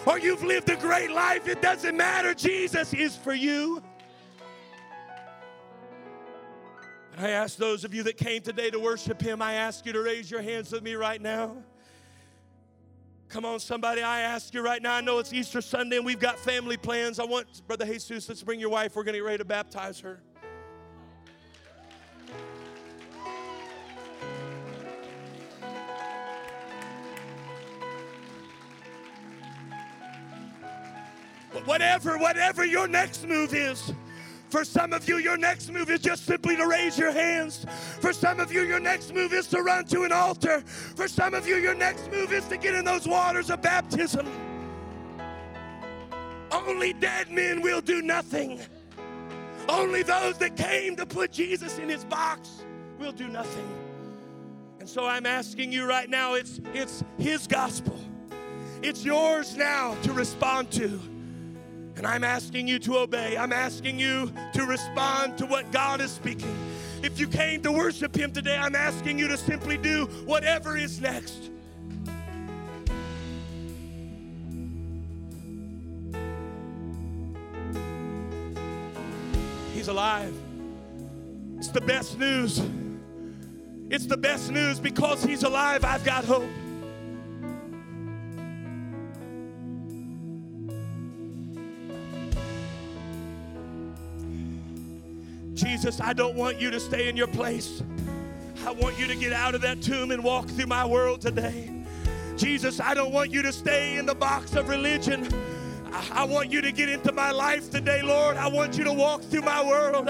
[0.06, 2.34] or you've lived a great life, it doesn't matter.
[2.34, 3.82] Jesus is for you.
[7.16, 9.94] And I ask those of you that came today to worship Him, I ask you
[9.94, 11.56] to raise your hands with me right now.
[13.30, 14.94] Come on, somebody, I ask you right now.
[14.94, 17.20] I know it's Easter Sunday and we've got family plans.
[17.20, 18.96] I want, Brother Jesus, let's bring your wife.
[18.96, 20.22] We're going to get ready to baptize her.
[31.64, 33.94] Whatever, whatever your next move is.
[34.50, 37.66] For some of you, your next move is just simply to raise your hands.
[38.00, 40.62] For some of you, your next move is to run to an altar.
[40.62, 44.28] For some of you, your next move is to get in those waters of baptism.
[46.52, 48.62] Only dead men will do nothing.
[49.68, 52.64] Only those that came to put Jesus in his box
[53.00, 53.68] will do nothing.
[54.80, 58.00] And so I'm asking you right now, it's, it's his gospel.
[58.84, 61.00] It's yours now to respond to.
[61.98, 63.38] And I'm asking you to obey.
[63.38, 66.54] I'm asking you to respond to what God is speaking.
[67.02, 71.00] If you came to worship Him today, I'm asking you to simply do whatever is
[71.00, 71.52] next.
[79.74, 80.34] He's alive.
[81.58, 82.62] It's the best news.
[83.90, 85.86] It's the best news because He's alive.
[85.86, 86.50] I've got hope.
[95.56, 97.82] Jesus, I don't want you to stay in your place.
[98.66, 101.72] I want you to get out of that tomb and walk through my world today.
[102.36, 105.28] Jesus, I don't want you to stay in the box of religion.
[106.12, 108.36] I want you to get into my life today, Lord.
[108.36, 110.10] I want you to walk through my world.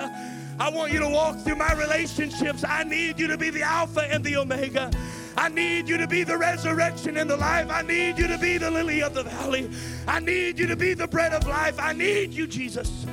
[0.59, 2.63] I want you to walk through my relationships.
[2.67, 4.89] I need you to be the Alpha and the Omega.
[5.37, 7.69] I need you to be the resurrection and the life.
[7.69, 9.69] I need you to be the lily of the valley.
[10.07, 11.75] I need you to be the bread of life.
[11.77, 13.05] I need you, Jesus.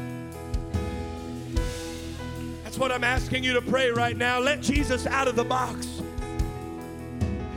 [2.83, 4.41] What I'm asking you to pray right now.
[4.41, 6.03] Let Jesus out of the box.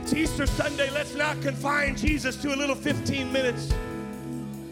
[0.02, 0.88] It's Easter Sunday.
[0.90, 3.74] Let's not confine Jesus to a little 15 minutes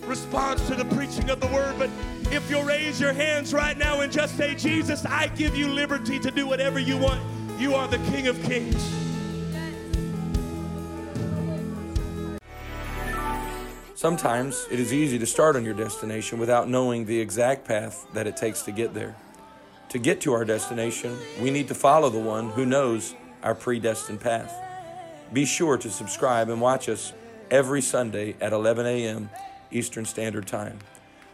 [0.03, 1.75] response to the preaching of the word.
[1.77, 1.91] But
[2.33, 6.21] if you'll raise your hands right now and just say, Jesus, I give you liberty
[6.21, 7.21] to do whatever you want.
[7.59, 8.81] You are the King of Kings.
[13.97, 18.29] Sometimes it is easy to start on your destination without knowing the exact path that
[18.29, 19.17] it takes to get there.
[19.95, 23.15] To get to our destination, we need to follow the one who knows
[23.45, 24.53] our predestined path.
[25.33, 27.13] Be sure to subscribe and watch us
[27.49, 29.31] every Sunday at 11 a.m.
[29.71, 30.81] Eastern Standard Time.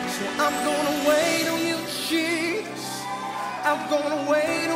[0.07, 1.77] So I'm gonna wait on you,
[2.09, 3.03] Jesus.
[3.65, 4.72] I'm gonna wait.